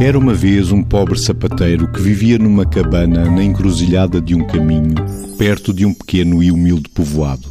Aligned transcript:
Era 0.00 0.18
uma 0.18 0.32
vez 0.32 0.72
um 0.72 0.82
pobre 0.82 1.18
sapateiro 1.18 1.86
que 1.86 2.00
vivia 2.00 2.38
numa 2.38 2.64
cabana 2.64 3.30
na 3.30 3.44
encruzilhada 3.44 4.18
de 4.18 4.34
um 4.34 4.46
caminho, 4.46 4.94
perto 5.36 5.74
de 5.74 5.84
um 5.84 5.92
pequeno 5.92 6.42
e 6.42 6.50
humilde 6.50 6.88
povoado. 6.88 7.46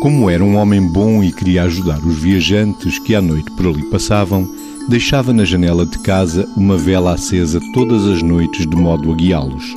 Como 0.00 0.30
era 0.30 0.44
um 0.44 0.54
homem 0.54 0.80
bom 0.92 1.24
e 1.24 1.32
queria 1.32 1.64
ajudar 1.64 1.98
os 1.98 2.18
viajantes 2.18 3.00
que 3.00 3.16
à 3.16 3.20
noite 3.20 3.50
por 3.56 3.66
ali 3.66 3.82
passavam, 3.90 4.48
deixava 4.88 5.32
na 5.32 5.44
janela 5.44 5.84
de 5.84 5.98
casa 5.98 6.48
uma 6.56 6.78
vela 6.78 7.14
acesa 7.14 7.60
todas 7.74 8.06
as 8.06 8.22
noites 8.22 8.64
de 8.64 8.76
modo 8.76 9.10
a 9.10 9.16
guiá-los. 9.16 9.74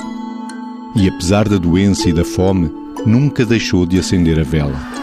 E 0.96 1.08
apesar 1.08 1.50
da 1.50 1.58
doença 1.58 2.08
e 2.08 2.14
da 2.14 2.24
fome, 2.24 2.70
nunca 3.04 3.44
deixou 3.44 3.84
de 3.84 3.98
acender 3.98 4.40
a 4.40 4.44
vela. 4.44 4.95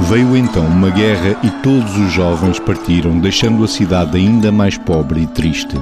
Veio 0.00 0.36
então 0.36 0.64
uma 0.66 0.90
guerra 0.90 1.36
e 1.42 1.50
todos 1.62 1.96
os 1.96 2.12
jovens 2.12 2.58
partiram, 2.60 3.18
deixando 3.18 3.64
a 3.64 3.68
cidade 3.68 4.16
ainda 4.16 4.52
mais 4.52 4.76
pobre 4.78 5.22
e 5.22 5.26
triste. 5.26 5.76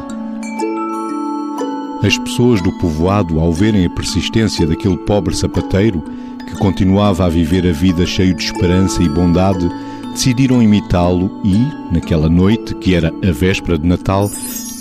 As 2.02 2.16
pessoas 2.18 2.62
do 2.62 2.70
povoado, 2.78 3.40
ao 3.40 3.52
verem 3.52 3.84
a 3.84 3.90
persistência 3.90 4.66
daquele 4.66 4.96
pobre 4.98 5.34
sapateiro, 5.34 6.02
que 6.46 6.56
continuava 6.58 7.26
a 7.26 7.28
viver 7.28 7.66
a 7.66 7.72
vida 7.72 8.06
cheio 8.06 8.34
de 8.34 8.44
esperança 8.44 9.02
e 9.02 9.08
bondade, 9.08 9.68
decidiram 10.12 10.62
imitá-lo 10.62 11.40
e, 11.42 11.56
naquela 11.92 12.28
noite, 12.28 12.74
que 12.76 12.94
era 12.94 13.08
a 13.08 13.32
véspera 13.32 13.76
de 13.76 13.86
Natal, 13.86 14.30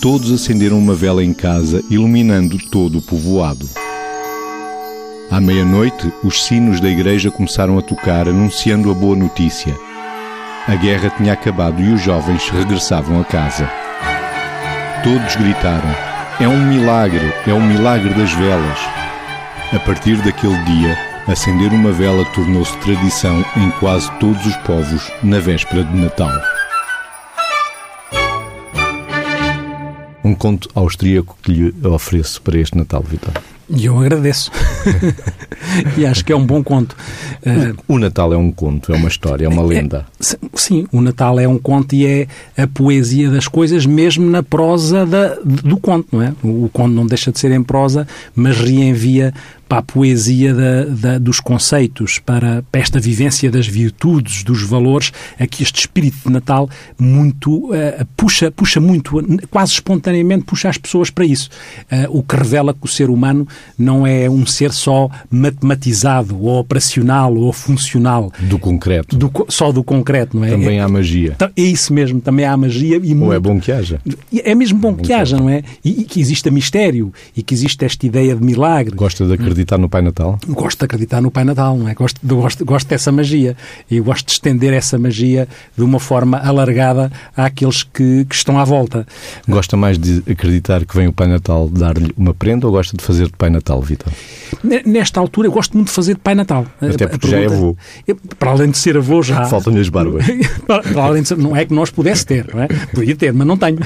todos 0.01 0.31
acenderam 0.31 0.77
uma 0.77 0.93
vela 0.93 1.23
em 1.23 1.33
casa, 1.33 1.83
iluminando 1.89 2.57
todo 2.69 2.99
o 2.99 3.01
povoado. 3.01 3.67
À 5.33 5.41
meia-noite, 5.41 6.13
os 6.23 6.43
sinos 6.45 6.79
da 6.79 6.87
igreja 6.87 7.31
começaram 7.31 7.75
a 7.79 7.81
tocar, 7.81 8.29
anunciando 8.29 8.91
a 8.91 8.93
boa 8.93 9.15
notícia. 9.15 9.75
A 10.67 10.75
guerra 10.75 11.09
tinha 11.09 11.33
acabado 11.33 11.81
e 11.81 11.91
os 11.91 12.03
jovens 12.03 12.47
regressavam 12.51 13.19
a 13.19 13.25
casa. 13.25 13.67
Todos 15.03 15.35
gritaram: 15.35 15.89
É 16.39 16.47
um 16.47 16.67
milagre, 16.67 17.33
é 17.47 17.51
um 17.51 17.65
milagre 17.65 18.13
das 18.13 18.31
velas. 18.31 18.77
A 19.73 19.79
partir 19.79 20.17
daquele 20.17 20.63
dia, 20.65 20.95
acender 21.27 21.73
uma 21.73 21.91
vela 21.91 22.23
tornou-se 22.25 22.77
tradição 22.77 23.43
em 23.57 23.71
quase 23.79 24.11
todos 24.19 24.45
os 24.45 24.55
povos 24.57 25.11
na 25.23 25.39
véspera 25.39 25.83
de 25.83 25.99
Natal. 25.99 26.29
Um 30.23 30.35
conto 30.35 30.69
austríaco 30.75 31.35
que 31.41 31.51
lhe 31.51 31.87
ofereço 31.87 32.39
para 32.39 32.59
este 32.59 32.77
Natal, 32.77 33.01
Vitor. 33.01 33.33
E 33.69 33.85
eu 33.85 33.97
agradeço. 33.97 34.51
e 35.97 36.05
acho 36.05 36.23
que 36.25 36.31
é 36.31 36.35
um 36.35 36.45
bom 36.45 36.63
conto. 36.63 36.95
O 37.87 37.97
Natal 37.97 38.33
é 38.33 38.37
um 38.37 38.51
conto, 38.51 38.93
é 38.93 38.95
uma 38.95 39.07
história, 39.07 39.45
é 39.45 39.49
uma 39.49 39.63
lenda. 39.63 40.05
É, 40.19 40.37
sim, 40.53 40.85
o 40.91 41.01
Natal 41.01 41.39
é 41.39 41.47
um 41.47 41.57
conto 41.57 41.93
e 41.95 42.05
é 42.05 42.27
a 42.57 42.67
poesia 42.67 43.29
das 43.29 43.47
coisas, 43.47 43.85
mesmo 43.85 44.29
na 44.29 44.43
prosa 44.43 45.05
da, 45.05 45.35
do 45.43 45.77
conto, 45.77 46.07
não 46.11 46.21
é? 46.21 46.33
O 46.43 46.69
conto 46.71 46.93
não 46.93 47.05
deixa 47.05 47.31
de 47.31 47.39
ser 47.39 47.51
em 47.51 47.63
prosa, 47.63 48.07
mas 48.35 48.57
reenvia 48.57 49.33
para 49.67 49.79
a 49.79 49.81
poesia 49.81 50.53
da, 50.53 50.85
da, 50.85 51.17
dos 51.17 51.39
conceitos, 51.39 52.19
para, 52.19 52.63
para, 52.71 52.81
esta 52.81 52.99
vivência 52.99 53.49
das 53.49 53.67
virtudes, 53.67 54.43
dos 54.43 54.63
valores, 54.63 55.11
aqui 55.39 55.63
este 55.63 55.79
espírito 55.79 56.17
de 56.25 56.29
Natal 56.31 56.69
muito 56.99 57.71
uh, 57.71 58.05
puxa, 58.15 58.51
puxa 58.51 58.79
muito, 58.79 59.11
quase 59.49 59.73
espontaneamente 59.73 60.45
puxa 60.45 60.69
as 60.69 60.77
pessoas 60.77 61.09
para 61.09 61.25
isso. 61.25 61.49
Uh, 61.91 62.19
o 62.19 62.23
que 62.23 62.35
revela 62.35 62.73
que 62.73 62.85
o 62.85 62.87
ser 62.87 63.09
humano 63.09 63.47
não 63.77 64.05
é 64.05 64.29
um 64.29 64.45
ser 64.45 64.71
só 64.71 65.09
matematizado, 65.29 66.39
ou 66.41 66.59
operacional, 66.59 67.35
ou 67.35 67.51
funcional. 67.51 68.31
Do 68.39 68.59
concreto. 68.59 69.15
Do, 69.17 69.31
só 69.49 69.71
do 69.71 69.83
concreto, 69.83 70.37
não 70.37 70.45
é? 70.45 70.51
Também 70.51 70.79
há 70.79 70.87
magia. 70.87 71.35
É, 71.39 71.61
é 71.61 71.65
isso 71.65 71.93
mesmo, 71.93 72.21
também 72.21 72.45
há 72.45 72.55
magia. 72.55 72.99
E 73.03 73.11
ou 73.11 73.15
muito, 73.15 73.33
é 73.33 73.39
bom 73.39 73.59
que 73.59 73.71
haja. 73.71 73.99
É 74.43 74.55
mesmo 74.55 74.79
bom, 74.79 74.89
é 74.89 74.91
bom 74.91 74.97
que, 74.97 75.03
que 75.03 75.13
haja, 75.13 75.37
não 75.37 75.49
é? 75.49 75.63
E, 75.83 76.01
e, 76.01 76.03
que 76.03 76.19
exista 76.19 76.51
mistério, 76.51 77.11
e 77.35 77.41
que 77.41 77.53
existe 77.53 77.83
esta 77.83 78.05
ideia 78.05 78.35
de 78.35 78.43
milagre. 78.43 78.95
Gosta 78.95 79.25
de 79.25 79.33
acreditar 79.33 79.62
acreditar 79.63 79.77
no 79.77 79.89
Pai 79.89 80.01
Natal? 80.01 80.37
Gosto 80.47 80.79
de 80.79 80.85
acreditar 80.85 81.21
no 81.21 81.31
Pai 81.31 81.43
Natal, 81.43 81.77
não 81.77 81.87
é? 81.87 81.93
Gosto, 81.93 82.19
gosto, 82.23 82.65
gosto 82.65 82.87
dessa 82.87 83.11
magia. 83.11 83.55
E 83.89 83.99
gosto 83.99 84.27
de 84.27 84.33
estender 84.33 84.73
essa 84.73 84.99
magia 84.99 85.47
de 85.75 85.83
uma 85.83 85.99
forma 85.99 86.37
alargada 86.37 87.11
àqueles 87.35 87.83
que, 87.83 88.25
que 88.25 88.35
estão 88.35 88.59
à 88.59 88.63
volta. 88.63 89.07
Gosta 89.47 89.75
mais 89.75 89.97
de 89.97 90.23
acreditar 90.29 90.85
que 90.85 90.95
vem 90.95 91.07
o 91.07 91.13
Pai 91.13 91.27
Natal 91.27 91.69
dar-lhe 91.69 92.13
uma 92.17 92.33
prenda 92.33 92.67
ou 92.67 92.73
gosta 92.73 92.95
de 92.95 93.03
fazer 93.03 93.25
de 93.25 93.33
Pai 93.33 93.49
Natal, 93.49 93.81
Vitor? 93.81 94.11
Nesta 94.85 95.19
altura, 95.19 95.47
eu 95.47 95.51
gosto 95.51 95.73
muito 95.73 95.87
de 95.87 95.93
fazer 95.93 96.13
de 96.13 96.19
Pai 96.19 96.35
Natal. 96.35 96.65
Até 96.81 97.07
porque 97.07 97.27
já 97.27 97.39
é 97.39 97.45
avô. 97.45 97.75
Para 98.37 98.51
além 98.51 98.69
de 98.69 98.77
ser 98.77 98.97
avô, 98.97 99.21
já. 99.23 99.45
Faltam-lhe 99.45 99.79
as 99.79 99.89
barbas. 99.89 100.25
para 100.67 101.03
além 101.03 101.23
de 101.23 101.29
ser, 101.29 101.37
não 101.37 101.55
é 101.55 101.65
que 101.65 101.73
nós 101.73 101.89
pudesse 101.89 102.25
ter, 102.25 102.47
não 102.53 102.63
é? 102.63 102.67
Podia 102.93 103.15
ter, 103.15 103.33
mas 103.33 103.47
não 103.47 103.57
tenho. 103.57 103.79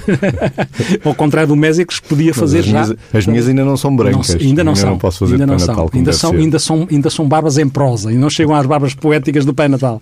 Ao 1.04 1.16
contrário 1.16 1.48
do 1.48 1.56
Mésicos, 1.56 2.00
podia 2.00 2.34
fazer 2.34 2.60
as 2.60 2.66
já. 2.66 2.72
Minhas, 2.72 2.98
as 3.14 3.28
minhas 3.28 3.48
ainda 3.48 3.64
não 3.64 3.78
são 3.78 3.96
brancas. 3.96 4.36
Não, 4.36 4.42
ainda 4.42 4.64
não 4.64 4.72
ainda 4.72 4.82
são. 4.82 4.90
Não 4.92 4.98
posso 4.98 5.20
fazer 5.20 5.34
ainda 5.34 5.48
Não 5.60 5.68
Natal. 5.68 5.90
Ainda 5.94 6.14
são, 6.14 6.32
ainda, 6.32 6.60
são, 6.60 6.88
ainda 6.90 7.10
são 7.10 7.28
barbas 7.28 7.58
em 7.58 7.68
prosa 7.68 8.12
e 8.12 8.16
não 8.16 8.30
chegam 8.30 8.56
às 8.56 8.66
barbas 8.66 8.94
poéticas 8.94 9.46
do 9.46 9.54
Pai 9.54 9.68
Natal. 9.68 10.02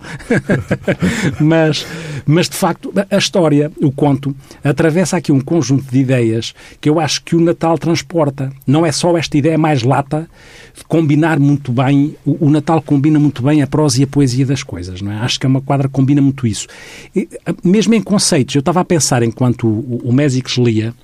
mas, 1.40 1.86
mas, 2.26 2.48
de 2.48 2.56
facto, 2.56 2.92
a 3.10 3.16
história, 3.16 3.70
o 3.80 3.90
conto, 3.90 4.34
atravessa 4.62 5.16
aqui 5.16 5.32
um 5.32 5.40
conjunto 5.40 5.90
de 5.90 5.98
ideias 5.98 6.54
que 6.80 6.88
eu 6.88 7.00
acho 7.00 7.22
que 7.22 7.36
o 7.36 7.40
Natal 7.40 7.78
transporta. 7.78 8.52
Não 8.66 8.84
é 8.84 8.92
só 8.92 9.16
esta 9.16 9.36
ideia 9.36 9.58
mais 9.58 9.82
lata 9.82 10.28
de 10.76 10.84
combinar 10.84 11.38
muito 11.38 11.72
bem, 11.72 12.16
o, 12.24 12.46
o 12.46 12.50
Natal 12.50 12.82
combina 12.82 13.18
muito 13.18 13.42
bem 13.42 13.62
a 13.62 13.66
prosa 13.66 14.00
e 14.00 14.04
a 14.04 14.06
poesia 14.06 14.44
das 14.44 14.62
coisas, 14.62 15.00
não 15.00 15.10
é? 15.12 15.16
Acho 15.16 15.40
que 15.40 15.46
é 15.46 15.48
uma 15.48 15.60
quadra 15.60 15.88
que 15.88 15.94
combina 15.94 16.20
muito 16.20 16.46
isso. 16.46 16.66
E, 17.14 17.28
mesmo 17.64 17.94
em 17.94 18.02
conceitos, 18.02 18.54
eu 18.54 18.60
estava 18.60 18.80
a 18.80 18.84
pensar 18.84 19.22
enquanto 19.22 19.66
o, 19.66 20.02
o 20.04 20.12
Mésicos 20.12 20.56
lia, 20.58 20.94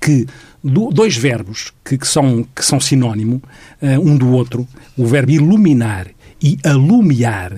que 0.00 0.26
dois 0.62 1.16
verbos 1.16 1.72
que, 1.84 1.98
que, 1.98 2.06
são, 2.06 2.46
que 2.54 2.64
são 2.64 2.80
sinónimo 2.80 3.42
uh, 3.82 4.00
um 4.00 4.16
do 4.16 4.30
outro, 4.30 4.66
o 4.96 5.06
verbo 5.06 5.32
iluminar 5.32 6.08
e 6.42 6.58
alumiar, 6.62 7.52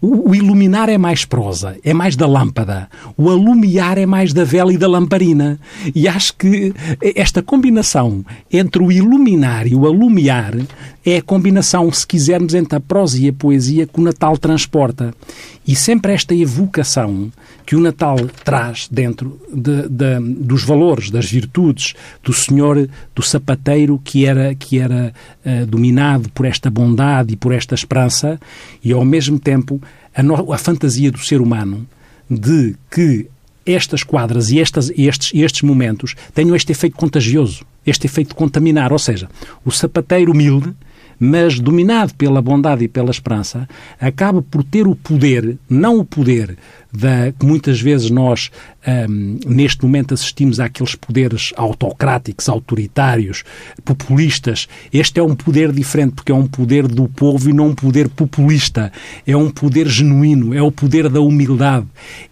o, 0.00 0.30
o, 0.30 0.34
iluminar 0.34 0.88
é 0.88 0.96
mais 0.96 1.24
prosa, 1.24 1.76
é 1.82 1.92
mais 1.92 2.14
da 2.14 2.26
lâmpada. 2.26 2.88
O 3.16 3.30
alumiar 3.30 3.98
é 3.98 4.06
mais 4.06 4.32
da 4.32 4.44
vela 4.44 4.72
e 4.72 4.78
da 4.78 4.86
lamparina. 4.86 5.58
E 5.92 6.06
acho 6.06 6.34
que 6.36 6.72
esta 7.16 7.42
combinação 7.42 8.24
entre 8.52 8.80
o 8.80 8.92
iluminar 8.92 9.66
e 9.66 9.74
o 9.74 9.86
alumiar 9.86 10.54
é 11.04 11.18
a 11.18 11.22
combinação, 11.22 11.90
se 11.92 12.06
quisermos, 12.06 12.54
entre 12.54 12.76
a 12.76 12.80
prosa 12.80 13.18
e 13.18 13.28
a 13.28 13.32
poesia 13.32 13.86
que 13.86 14.00
o 14.00 14.02
Natal 14.02 14.36
transporta. 14.36 15.14
E 15.66 15.74
sempre 15.74 16.12
esta 16.12 16.34
evocação 16.34 17.30
que 17.64 17.76
o 17.76 17.80
Natal 17.80 18.16
traz 18.44 18.88
dentro 18.90 19.40
de, 19.52 19.88
de, 19.88 20.18
dos 20.20 20.64
valores, 20.64 21.10
das 21.10 21.30
virtudes 21.30 21.94
do 22.22 22.32
Senhor, 22.32 22.88
do 23.14 23.22
sapateiro 23.22 24.00
que 24.02 24.26
era, 24.26 24.54
que 24.54 24.78
era 24.78 25.12
uh, 25.44 25.66
dominado 25.66 26.30
por 26.30 26.46
esta 26.46 26.70
bondade 26.70 27.34
e 27.34 27.36
por 27.36 27.52
esta 27.52 27.74
esperança, 27.74 28.40
e 28.82 28.92
ao 28.92 29.04
mesmo 29.04 29.38
tempo 29.38 29.80
a, 30.14 30.22
no, 30.22 30.52
a 30.52 30.58
fantasia 30.58 31.10
do 31.10 31.18
ser 31.18 31.40
humano 31.40 31.86
de 32.28 32.74
que 32.90 33.28
estas 33.64 34.02
quadras 34.02 34.50
e 34.50 34.60
estas, 34.60 34.90
estes, 34.96 35.30
estes 35.34 35.62
momentos 35.62 36.14
tenham 36.34 36.56
este 36.56 36.72
efeito 36.72 36.96
contagioso, 36.96 37.64
este 37.86 38.06
efeito 38.06 38.28
de 38.28 38.34
contaminar. 38.34 38.92
Ou 38.92 38.98
seja, 38.98 39.28
o 39.64 39.70
sapateiro 39.70 40.32
humilde 40.32 40.74
mas 41.18 41.58
dominado 41.58 42.14
pela 42.14 42.40
bondade 42.40 42.84
e 42.84 42.88
pela 42.88 43.10
esperança, 43.10 43.68
acaba 44.00 44.42
por 44.42 44.62
ter 44.62 44.86
o 44.86 44.94
poder, 44.94 45.58
não 45.68 45.98
o 45.98 46.04
poder 46.04 46.56
da, 46.92 47.32
que 47.32 47.44
muitas 47.44 47.80
vezes 47.80 48.10
nós, 48.10 48.50
um, 48.86 49.38
neste 49.46 49.82
momento, 49.82 50.14
assistimos 50.14 50.58
àqueles 50.58 50.94
poderes 50.94 51.52
autocráticos, 51.56 52.48
autoritários, 52.48 53.44
populistas. 53.84 54.66
Este 54.92 55.20
é 55.20 55.22
um 55.22 55.34
poder 55.34 55.72
diferente, 55.72 56.14
porque 56.14 56.32
é 56.32 56.34
um 56.34 56.46
poder 56.46 56.86
do 56.86 57.08
povo 57.08 57.50
e 57.50 57.52
não 57.52 57.68
um 57.68 57.74
poder 57.74 58.08
populista. 58.08 58.90
É 59.26 59.36
um 59.36 59.50
poder 59.50 59.88
genuíno, 59.88 60.54
é 60.54 60.62
o 60.62 60.72
poder 60.72 61.08
da 61.08 61.20
humildade. 61.20 61.86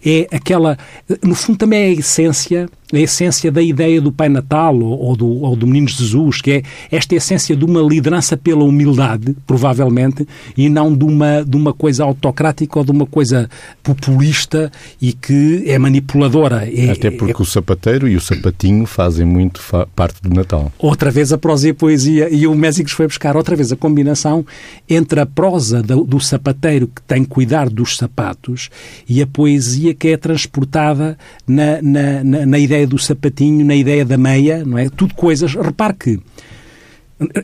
É 0.05 0.27
aquela. 0.33 0.79
No 1.23 1.35
fundo, 1.35 1.59
também 1.59 1.81
é 1.81 1.87
a 1.89 1.93
essência 1.93 2.69
a 2.93 2.99
essência 2.99 3.51
da 3.51 3.61
ideia 3.61 4.01
do 4.01 4.13
Pai 4.13 4.29
Natal 4.29 4.79
ou, 4.79 4.99
ou, 4.99 5.17
do, 5.17 5.27
ou 5.27 5.57
do 5.57 5.67
Menino 5.67 5.89
Jesus, 5.89 6.41
que 6.41 6.53
é 6.53 6.63
esta 6.89 7.17
essência 7.17 7.57
de 7.57 7.65
uma 7.65 7.81
liderança 7.81 8.37
pela 8.37 8.63
humildade, 8.63 9.37
provavelmente, 9.45 10.27
e 10.57 10.69
não 10.69 10.97
de 10.97 11.05
uma, 11.05 11.45
de 11.45 11.57
uma 11.57 11.73
coisa 11.73 12.05
autocrática 12.05 12.79
ou 12.79 12.85
de 12.85 12.93
uma 12.93 13.05
coisa 13.05 13.51
populista 13.83 14.46
e 15.01 15.13
que 15.13 15.65
é 15.67 15.79
manipuladora. 15.79 16.69
É, 16.69 16.91
Até 16.91 17.11
porque 17.11 17.41
é... 17.41 17.43
o 17.43 17.45
sapateiro 17.45 18.09
e 18.09 18.17
o 18.17 18.21
sapatinho 18.21 18.87
fazem 18.87 19.27
muito 19.27 19.61
fa 19.61 19.87
parte 19.87 20.21
do 20.23 20.35
Natal. 20.35 20.73
Outra 20.79 21.11
vez 21.11 21.33
a 21.33 21.39
prosa 21.39 21.69
e 21.69 21.71
a 21.71 21.75
poesia, 21.75 22.29
e 22.31 22.47
o 22.47 22.55
Mésicos 22.55 22.93
foi 22.93 23.07
buscar 23.07 23.37
outra 23.37 23.57
vez 23.57 23.73
a 23.73 23.77
combinação 23.77 24.45
entre 24.89 25.21
a 25.21 25.27
prosa 25.27 25.83
do, 25.83 26.05
do 26.05 26.21
sapateiro 26.21 26.89
que 26.89 27.03
tem 27.03 27.23
que 27.25 27.31
cuidar 27.31 27.69
dos 27.69 27.97
sapatos 27.97 28.71
e 29.09 29.23
a 29.23 29.27
poesia 29.27 29.95
que 29.95 30.09
é 30.09 30.17
transportada 30.17 31.19
na, 31.47 31.81
na, 31.83 32.25
na, 32.25 32.47
na 32.47 32.59
ideia 32.59 32.87
do 32.87 32.99
sapatinho, 32.99 33.65
na 33.65 33.75
ideia 33.75 34.05
da 34.05 34.17
meia, 34.17 34.65
não 34.65 34.79
é? 34.79 34.89
Tudo 34.89 35.15
coisas. 35.15 35.55
Repare 35.55 35.95
que 35.95 36.21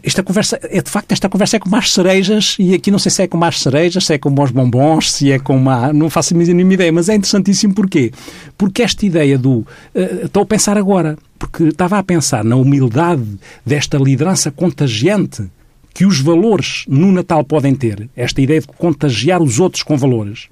esta 0.03 0.23
conversa, 0.23 0.59
é 0.63 0.83
de 0.83 0.91
facto, 0.91 1.13
esta 1.13 1.29
conversa 1.29 1.57
é 1.57 1.59
com 1.59 1.69
mais 1.69 1.93
cerejas, 1.93 2.57
e 2.59 2.75
aqui 2.75 2.91
não 2.91 2.99
sei 2.99 3.11
se 3.11 3.23
é 3.23 3.27
com 3.27 3.39
mais 3.39 3.59
cerejas, 3.59 4.05
se 4.05 4.13
é 4.13 4.19
com 4.19 4.31
bons 4.31 4.51
bombons, 4.51 5.11
se 5.11 5.33
é 5.33 5.39
com 5.39 5.57
uma. 5.57 5.93
Não 5.93 6.11
faço 6.11 6.35
a 6.35 6.37
mínima 6.37 6.75
ideia, 6.75 6.93
mas 6.93 7.09
é 7.09 7.15
interessantíssimo 7.15 7.75
porquê? 7.75 8.13
Porque 8.59 8.83
esta 8.83 9.07
ideia 9.07 9.39
do. 9.39 9.61
Uh, 9.95 10.27
estou 10.27 10.43
a 10.43 10.47
pensar 10.47 10.77
agora, 10.77 11.17
porque 11.39 11.65
estava 11.65 11.99
a 11.99 12.03
pensar 12.03 12.45
na 12.45 12.57
humildade 12.57 13.25
desta 13.65 13.97
liderança 13.97 14.51
contagiante 14.51 15.49
que 15.95 16.05
os 16.05 16.21
valores 16.21 16.85
no 16.87 17.11
Natal 17.11 17.43
podem 17.43 17.75
ter, 17.75 18.09
esta 18.15 18.41
ideia 18.41 18.61
de 18.61 18.67
contagiar 18.67 19.43
os 19.43 19.59
outros 19.59 19.83
com 19.83 19.97
valores, 19.97 20.49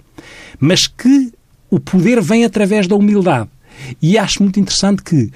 mas 0.59 0.87
que 0.87 1.33
o 1.71 1.79
poder 1.79 2.21
vem 2.21 2.45
através 2.45 2.87
da 2.87 2.97
humildade. 2.97 3.49
E 4.03 4.19
acho 4.19 4.43
muito 4.43 4.61
interessante 4.61 5.03
que 5.03 5.31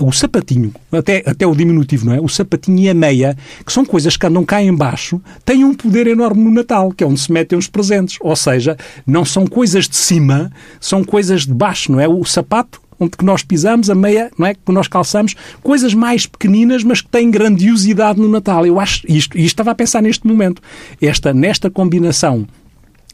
o 0.00 0.12
sapatinho, 0.12 0.72
até, 0.92 1.22
até 1.26 1.46
o 1.46 1.54
diminutivo, 1.54 2.06
não 2.06 2.14
é? 2.14 2.20
O 2.20 2.28
sapatinho 2.28 2.78
e 2.78 2.88
a 2.88 2.94
meia, 2.94 3.36
que 3.64 3.72
são 3.72 3.84
coisas 3.84 4.16
que 4.16 4.26
andam 4.26 4.44
cá 4.44 4.62
embaixo, 4.62 5.20
têm 5.44 5.64
um 5.64 5.74
poder 5.74 6.06
enorme 6.06 6.42
no 6.42 6.50
Natal, 6.50 6.92
que 6.92 7.02
é 7.02 7.06
onde 7.06 7.20
se 7.20 7.32
metem 7.32 7.58
os 7.58 7.68
presentes. 7.68 8.16
Ou 8.20 8.36
seja, 8.36 8.76
não 9.06 9.24
são 9.24 9.46
coisas 9.46 9.88
de 9.88 9.96
cima, 9.96 10.50
são 10.80 11.04
coisas 11.04 11.46
de 11.46 11.54
baixo, 11.54 11.92
não 11.92 12.00
é? 12.00 12.08
O 12.08 12.24
sapato 12.24 12.84
onde 12.98 13.16
que 13.16 13.24
nós 13.24 13.42
pisamos, 13.42 13.90
a 13.90 13.94
meia, 13.94 14.30
não 14.38 14.46
é? 14.46 14.54
Que 14.54 14.72
nós 14.72 14.88
calçamos, 14.88 15.34
coisas 15.62 15.94
mais 15.94 16.26
pequeninas, 16.26 16.84
mas 16.84 17.00
que 17.00 17.08
têm 17.08 17.30
grandiosidade 17.30 18.20
no 18.20 18.28
Natal. 18.28 18.66
Eu 18.66 18.78
acho 18.78 19.02
isto, 19.08 19.36
e 19.36 19.44
estava 19.44 19.72
a 19.72 19.74
pensar 19.74 20.00
neste 20.00 20.26
momento, 20.26 20.62
esta, 21.00 21.32
nesta 21.32 21.70
combinação 21.70 22.46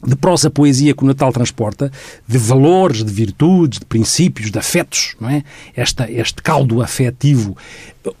de 0.05 0.15
prosa 0.15 0.49
poesia 0.49 0.93
que 0.93 1.03
o 1.03 1.07
Natal 1.07 1.31
transporta, 1.31 1.91
de 2.27 2.37
valores, 2.37 3.03
de 3.03 3.11
virtudes, 3.11 3.79
de 3.79 3.85
princípios, 3.85 4.51
de 4.51 4.57
afetos, 4.57 5.15
não 5.19 5.29
é? 5.29 5.43
Esta, 5.75 6.11
este 6.11 6.41
caldo 6.41 6.81
afetivo. 6.81 7.55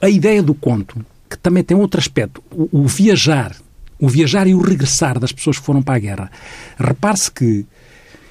A 0.01 0.09
ideia 0.09 0.43
do 0.43 0.53
conto, 0.53 1.03
que 1.29 1.37
também 1.37 1.63
tem 1.63 1.75
outro 1.75 1.99
aspecto, 1.99 2.43
o, 2.51 2.81
o 2.83 2.87
viajar, 2.87 3.55
o 3.99 4.07
viajar 4.07 4.47
e 4.47 4.53
o 4.53 4.61
regressar 4.61 5.19
das 5.19 5.31
pessoas 5.31 5.59
que 5.59 5.65
foram 5.65 5.81
para 5.81 5.95
a 5.95 5.99
guerra. 5.99 6.31
Repare-se 6.77 7.31
que, 7.31 7.65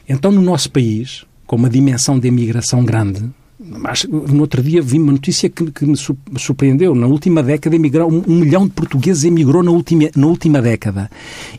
então, 0.09 0.31
no 0.31 0.43
nosso 0.43 0.71
país, 0.71 1.25
com 1.47 1.57
uma 1.57 1.71
dimensão 1.71 2.19
de 2.19 2.29
imigração 2.29 2.85
grande, 2.85 3.29
mas 3.63 4.05
no 4.05 4.41
outro 4.41 4.63
dia 4.63 4.81
vi 4.81 4.99
uma 4.99 5.13
notícia 5.13 5.49
que, 5.51 5.71
que 5.71 5.85
me 5.85 5.97
surpreendeu. 5.97 6.95
Na 6.95 7.07
última 7.07 7.43
década, 7.43 7.77
emigrou, 7.77 8.11
um, 8.11 8.23
um, 8.27 8.37
milhão 8.37 8.67
de 8.67 8.73
portugueses 8.73 9.25
emigrou 9.25 9.63
na 9.63 9.71
última, 9.71 10.09
na 10.17 10.27
última 10.27 10.63
década. 10.63 11.11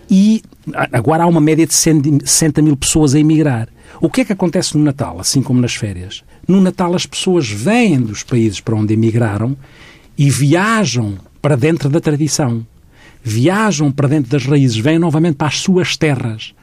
E 0.09 0.41
agora 0.91 1.23
há 1.23 1.27
uma 1.27 1.41
média 1.41 1.65
de 1.65 1.73
60 1.73 2.61
mil 2.61 2.77
pessoas 2.77 3.15
a 3.15 3.19
emigrar. 3.19 3.67
O 3.99 4.09
que 4.09 4.21
é 4.21 4.25
que 4.25 4.33
acontece 4.33 4.77
no 4.77 4.83
Natal, 4.83 5.19
assim 5.19 5.41
como 5.41 5.59
nas 5.59 5.75
férias? 5.75 6.23
No 6.47 6.61
Natal, 6.61 6.95
as 6.95 7.05
pessoas 7.05 7.49
vêm 7.49 7.99
dos 7.99 8.23
países 8.23 8.59
para 8.59 8.75
onde 8.75 8.93
emigraram 8.93 9.55
e 10.17 10.29
viajam 10.29 11.17
para 11.41 11.55
dentro 11.55 11.89
da 11.89 11.99
tradição. 11.99 12.65
Viajam 13.23 13.91
para 13.91 14.07
dentro 14.07 14.31
das 14.31 14.45
raízes, 14.45 14.77
vêm 14.77 14.97
novamente 14.97 15.35
para 15.35 15.47
as 15.47 15.59
suas 15.59 15.95
terras. 15.95 16.53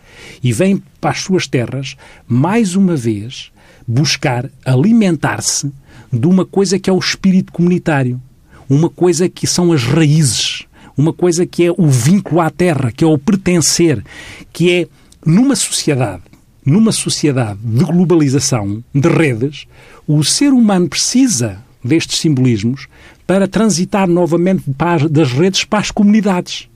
E 0.42 0.52
vêm 0.52 0.82
para 1.00 1.10
as 1.10 1.20
suas 1.20 1.46
terras, 1.46 1.96
mais 2.26 2.74
uma 2.74 2.96
vez, 2.96 3.52
buscar 3.86 4.50
alimentar-se 4.64 5.72
de 6.12 6.26
uma 6.26 6.44
coisa 6.44 6.78
que 6.78 6.90
é 6.90 6.92
o 6.92 6.98
espírito 6.98 7.52
comunitário, 7.52 8.20
uma 8.68 8.90
coisa 8.90 9.28
que 9.28 9.46
são 9.46 9.72
as 9.72 9.84
raízes, 9.84 10.66
uma 10.98 11.12
coisa 11.12 11.46
que 11.46 11.64
é 11.64 11.70
o 11.70 11.86
vínculo 11.86 12.40
à 12.40 12.50
terra, 12.50 12.90
que 12.90 13.04
é 13.04 13.06
o 13.06 13.16
pertencer, 13.16 14.04
que 14.52 14.72
é 14.72 14.88
numa 15.24 15.54
sociedade, 15.54 16.22
numa 16.66 16.90
sociedade 16.90 17.60
de 17.62 17.84
globalização, 17.84 18.82
de 18.92 19.08
redes, 19.08 19.66
o 20.08 20.24
ser 20.24 20.52
humano 20.52 20.88
precisa 20.88 21.62
destes 21.84 22.18
simbolismos 22.18 22.88
para 23.24 23.46
transitar 23.46 24.08
novamente 24.08 24.64
das 25.08 25.32
redes 25.32 25.64
para 25.64 25.78
as 25.78 25.92
comunidades. 25.92 26.68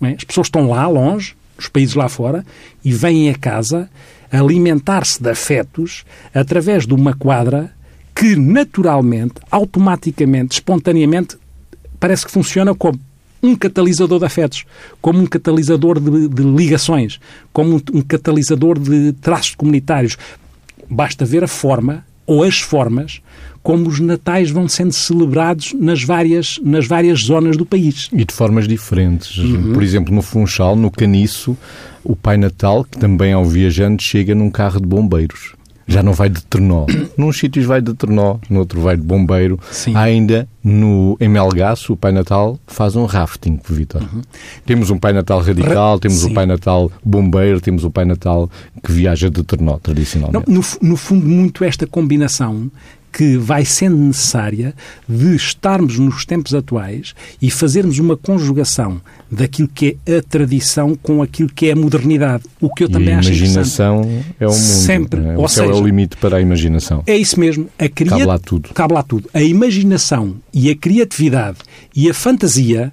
É? 0.00 0.12
As 0.12 0.24
pessoas 0.24 0.46
estão 0.46 0.68
lá, 0.68 0.86
longe, 0.86 1.34
os 1.58 1.66
países 1.66 1.96
lá 1.96 2.08
fora, 2.08 2.46
e 2.84 2.92
vêm 2.92 3.30
a 3.30 3.34
casa 3.34 3.90
alimentar-se 4.30 5.20
de 5.20 5.28
afetos 5.28 6.04
através 6.32 6.86
de 6.86 6.94
uma 6.94 7.14
quadra 7.14 7.72
que 8.14 8.36
naturalmente, 8.36 9.34
automaticamente, 9.50 10.52
espontaneamente, 10.52 11.36
parece 11.98 12.24
que 12.24 12.30
funciona 12.30 12.74
como 12.74 13.00
um 13.42 13.56
catalisador 13.56 14.18
de 14.18 14.24
afetos, 14.24 14.64
como 15.00 15.20
um 15.20 15.26
catalisador 15.26 15.98
de, 15.98 16.28
de 16.28 16.42
ligações, 16.42 17.18
como 17.52 17.76
um, 17.76 17.80
um 17.94 18.02
catalisador 18.02 18.78
de 18.78 19.12
traços 19.14 19.54
comunitários. 19.54 20.16
Basta 20.88 21.24
ver 21.24 21.44
a 21.44 21.48
forma 21.48 22.04
ou 22.26 22.42
as 22.42 22.60
formas 22.60 23.20
como 23.62 23.88
os 23.88 24.00
natais 24.00 24.50
vão 24.50 24.66
sendo 24.66 24.92
celebrados 24.92 25.74
nas 25.78 26.02
várias, 26.02 26.58
nas 26.62 26.86
várias 26.86 27.20
zonas 27.20 27.56
do 27.56 27.66
país. 27.66 28.08
E 28.12 28.24
de 28.24 28.32
formas 28.32 28.66
diferentes. 28.66 29.36
Uhum. 29.36 29.72
Por 29.72 29.82
exemplo, 29.82 30.14
no 30.14 30.22
Funchal, 30.22 30.74
no 30.76 30.90
Caniço, 30.90 31.56
o 32.02 32.16
Pai 32.16 32.36
Natal, 32.36 32.84
que 32.84 32.98
também 32.98 33.32
é 33.32 33.36
um 33.36 33.44
viajante, 33.44 34.02
chega 34.02 34.34
num 34.34 34.50
carro 34.50 34.80
de 34.80 34.86
bombeiros. 34.86 35.52
Já 35.90 36.02
não 36.02 36.12
vai 36.12 36.28
de 36.28 36.40
trenó. 36.44 36.86
Num 37.16 37.32
sítios 37.32 37.66
vai 37.66 37.80
de 37.80 37.92
trenó, 37.94 38.36
no 38.48 38.60
outro 38.60 38.80
vai 38.80 38.96
de 38.96 39.02
bombeiro. 39.02 39.58
Sim. 39.72 39.94
Ainda 39.96 40.48
no, 40.62 41.16
em 41.20 41.28
Melgaço, 41.28 41.94
o 41.94 41.96
Pai 41.96 42.12
Natal 42.12 42.58
faz 42.66 42.94
um 42.94 43.06
rafting, 43.06 43.58
Vitor. 43.68 44.02
Uhum. 44.02 44.22
Temos 44.64 44.90
um 44.90 44.98
Pai 44.98 45.12
Natal 45.12 45.40
radical, 45.40 45.98
temos 45.98 46.20
Sim. 46.20 46.30
o 46.30 46.34
Pai 46.34 46.46
Natal 46.46 46.92
bombeiro, 47.04 47.60
temos 47.60 47.84
o 47.84 47.90
Pai 47.90 48.04
Natal 48.04 48.48
que 48.84 48.92
viaja 48.92 49.28
de 49.28 49.42
trenó, 49.42 49.78
tradicionalmente. 49.78 50.48
Não, 50.48 50.60
no, 50.60 50.90
no 50.90 50.96
fundo, 50.96 51.26
muito 51.26 51.64
esta 51.64 51.86
combinação 51.86 52.70
que 53.12 53.36
vai 53.36 53.64
sendo 53.64 53.96
necessária 53.96 54.74
de 55.08 55.34
estarmos 55.34 55.98
nos 55.98 56.24
tempos 56.24 56.54
atuais 56.54 57.14
e 57.40 57.50
fazermos 57.50 57.98
uma 57.98 58.16
conjugação 58.16 59.00
daquilo 59.30 59.68
que 59.68 59.96
é 60.06 60.18
a 60.18 60.22
tradição 60.22 60.94
com 60.94 61.22
aquilo 61.22 61.48
que 61.48 61.66
é 61.68 61.72
a 61.72 61.76
modernidade. 61.76 62.44
O 62.60 62.72
que 62.72 62.84
eu 62.84 62.88
também 62.88 63.14
acho 63.14 63.28
interessante. 63.28 63.82
A 63.82 63.86
imaginação 63.86 64.24
é 64.38 64.46
o 64.46 64.50
mundo. 64.50 64.60
Sempre. 64.60 65.20
É? 65.20 65.36
O 65.36 65.40
Ou 65.40 65.48
seja, 65.48 65.72
é 65.72 65.74
o 65.74 65.84
limite 65.84 66.16
para 66.16 66.36
a 66.36 66.40
imaginação. 66.40 67.02
É 67.06 67.16
isso 67.16 67.38
mesmo. 67.38 67.68
A 67.78 67.88
cria... 67.88 68.10
Cabe 68.10 68.24
lá 68.24 68.38
tudo. 68.38 68.70
Cabe 68.74 68.94
lá 68.94 69.02
tudo. 69.02 69.28
A 69.32 69.42
imaginação 69.42 70.36
e 70.52 70.70
a 70.70 70.76
criatividade 70.76 71.58
e 71.94 72.08
a 72.08 72.14
fantasia 72.14 72.92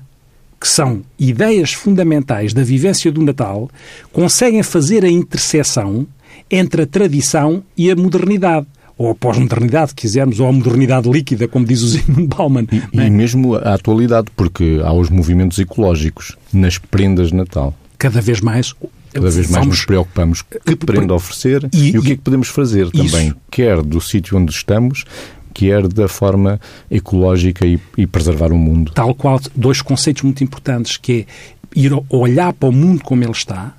que 0.59 0.67
são 0.67 1.03
ideias 1.19 1.73
fundamentais 1.73 2.53
da 2.53 2.63
vivência 2.63 3.11
do 3.11 3.21
Natal, 3.21 3.69
conseguem 4.11 4.63
fazer 4.63 5.05
a 5.05 5.09
interseção 5.09 6.07
entre 6.49 6.83
a 6.83 6.87
tradição 6.87 7.63
e 7.75 7.91
a 7.91 7.95
modernidade 7.95 8.65
ou 8.97 9.11
a 9.11 9.15
pós-modernidade, 9.15 9.93
quisermos, 9.93 10.39
ou 10.39 10.47
a 10.47 10.51
modernidade 10.51 11.09
líquida, 11.09 11.47
como 11.47 11.65
diz 11.65 11.81
o 11.81 11.87
Zygmunt 11.87 12.27
Bauman. 12.35 12.67
E, 12.71 12.99
é? 12.99 13.05
e 13.05 13.09
mesmo 13.09 13.55
a 13.55 13.73
atualidade, 13.73 14.27
porque 14.35 14.81
há 14.83 14.91
os 14.91 15.09
movimentos 15.09 15.59
ecológicos 15.59 16.35
nas 16.51 16.77
prendas 16.77 17.29
de 17.29 17.35
Natal. 17.35 17.73
Cada 17.97 18.21
vez 18.21 18.41
mais 18.41 18.73
Cada 19.13 19.29
vez 19.29 19.49
mais 19.49 19.63
Vamos... 19.63 19.77
nos 19.77 19.85
preocupamos 19.85 20.41
que 20.41 20.75
prenda 20.75 21.13
oferecer 21.13 21.67
e, 21.73 21.91
e, 21.91 21.97
o 21.97 22.03
que 22.03 22.11
é 22.11 22.15
que 22.15 22.21
podemos 22.21 22.49
fazer 22.49 22.91
também, 22.91 23.29
isso. 23.29 23.37
quer 23.49 23.81
do 23.81 23.99
sítio 23.99 24.37
onde 24.37 24.51
estamos, 24.51 25.05
quer 25.53 25.87
da 25.87 26.07
forma 26.07 26.59
ecológica 26.91 27.65
e, 27.65 27.79
e, 27.97 28.05
preservar 28.05 28.51
o 28.51 28.57
mundo. 28.57 28.91
Tal 28.93 29.15
qual, 29.15 29.39
dois 29.55 29.81
conceitos 29.81 30.21
muito 30.21 30.43
importantes, 30.43 30.97
que 30.97 31.25
é 31.25 31.79
ir 31.79 31.91
olhar 32.09 32.53
para 32.53 32.69
o 32.69 32.71
mundo 32.71 33.01
como 33.03 33.23
ele 33.23 33.31
está, 33.31 33.75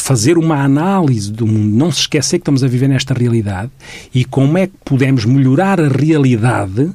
fazer 0.00 0.38
uma 0.38 0.62
análise 0.62 1.30
do 1.30 1.46
mundo, 1.46 1.76
não 1.76 1.90
se 1.90 2.00
esquecer 2.00 2.38
que 2.38 2.42
estamos 2.42 2.64
a 2.64 2.68
viver 2.68 2.88
nesta 2.88 3.14
realidade 3.14 3.70
e 4.14 4.24
como 4.24 4.56
é 4.58 4.66
que 4.66 4.74
podemos 4.84 5.24
melhorar 5.24 5.80
a 5.80 5.88
realidade 5.88 6.90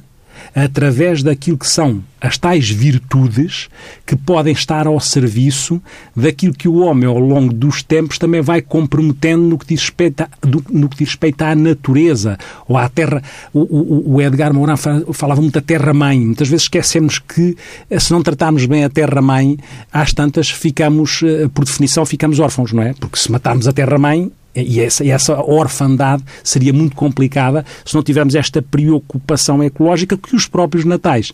através 0.54 1.22
daquilo 1.22 1.58
que 1.58 1.66
são 1.66 2.02
as 2.20 2.38
tais 2.38 2.70
virtudes 2.70 3.68
que 4.06 4.16
podem 4.16 4.52
estar 4.52 4.86
ao 4.86 4.98
serviço 4.98 5.80
daquilo 6.16 6.54
que 6.54 6.66
o 6.66 6.76
homem, 6.76 7.06
ao 7.06 7.18
longo 7.18 7.52
dos 7.52 7.82
tempos, 7.82 8.18
também 8.18 8.40
vai 8.40 8.62
comprometendo 8.62 9.42
no 9.42 9.58
que 9.58 9.66
diz 9.66 9.80
respeito, 9.80 10.22
a, 10.22 10.28
no 10.70 10.88
que 10.88 10.96
diz 10.96 11.08
respeito 11.08 11.42
à 11.42 11.54
natureza 11.54 12.38
ou 12.66 12.78
à 12.78 12.88
terra. 12.88 13.22
O, 13.52 13.60
o, 13.60 14.14
o 14.14 14.22
Edgar 14.22 14.54
Mourão 14.54 14.76
falava 15.12 15.40
muito 15.40 15.54
da 15.54 15.60
terra-mãe. 15.60 16.18
Muitas 16.18 16.48
vezes 16.48 16.64
esquecemos 16.64 17.18
que, 17.18 17.56
eh, 17.90 18.00
se 18.00 18.10
não 18.12 18.22
tratarmos 18.22 18.64
bem 18.64 18.84
a 18.84 18.88
terra-mãe, 18.88 19.58
às 19.92 20.14
tantas 20.14 20.48
ficamos, 20.48 21.20
eh, 21.22 21.48
por 21.52 21.64
definição, 21.64 22.06
ficamos 22.06 22.38
órfãos, 22.38 22.72
não 22.72 22.82
é? 22.82 22.94
Porque 22.94 23.18
se 23.18 23.30
matarmos 23.30 23.68
a 23.68 23.72
terra-mãe, 23.72 24.32
e 24.54 24.80
essa, 24.80 25.06
essa 25.06 25.42
orfandade 25.42 26.22
seria 26.42 26.72
muito 26.72 26.94
complicada 26.94 27.64
se 27.84 27.94
não 27.94 28.02
tivermos 28.02 28.34
esta 28.34 28.62
preocupação 28.62 29.62
ecológica 29.62 30.16
que 30.16 30.34
os 30.34 30.46
próprios 30.46 30.84
natais, 30.84 31.32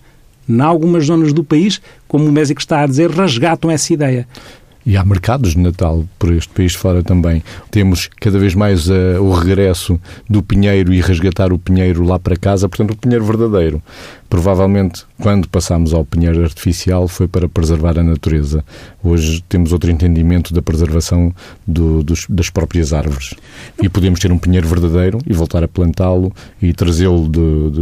em 0.49 0.61
algumas 0.61 1.07
zonas 1.07 1.33
do 1.33 1.45
país, 1.45 1.81
como 2.09 2.27
o 2.27 2.33
Mésico 2.33 2.61
está 2.61 2.83
a 2.83 2.87
dizer, 2.87 3.11
resgatam 3.11 3.71
essa 3.71 3.93
ideia. 3.93 4.27
E 4.85 4.97
há 4.97 5.05
mercados 5.05 5.53
de 5.53 5.59
Natal 5.59 6.05
por 6.19 6.33
este 6.33 6.49
país 6.53 6.75
fora 6.75 7.03
também. 7.03 7.43
Temos 7.71 8.09
cada 8.19 8.39
vez 8.39 8.55
mais 8.55 8.89
uh, 8.89 9.21
o 9.21 9.33
regresso 9.33 10.01
do 10.29 10.43
pinheiro 10.43 10.93
e 10.93 11.01
resgatar 11.01 11.53
o 11.53 11.59
pinheiro 11.59 12.03
lá 12.03 12.19
para 12.19 12.37
casa, 12.37 12.69
portanto, 12.69 12.93
o 12.93 12.97
pinheiro 12.97 13.25
verdadeiro. 13.25 13.83
Provavelmente 14.29 15.05
quando 15.21 15.49
passámos 15.49 15.93
ao 15.93 16.05
pinheiro 16.05 16.43
artificial 16.43 17.07
foi 17.07 17.29
para 17.29 17.49
preservar 17.49 17.99
a 17.99 18.03
natureza. 18.03 18.65
Hoje 19.03 19.43
temos 19.49 19.73
outro 19.73 19.91
entendimento 19.91 20.53
da 20.53 20.63
preservação 20.63 21.33
do, 21.67 22.03
dos, 22.03 22.27
das 22.29 22.51
próprias 22.51 22.93
árvores. 22.93 23.35
E 23.83 23.89
podemos 23.89 24.19
ter 24.19 24.33
um 24.33 24.39
pinheiro 24.39 24.67
verdadeiro 24.67 25.19
e 25.27 25.33
voltar 25.33 25.63
a 25.63 25.69
plantá-lo 25.69 26.33
e 26.61 26.73
trazê-lo, 26.73 27.31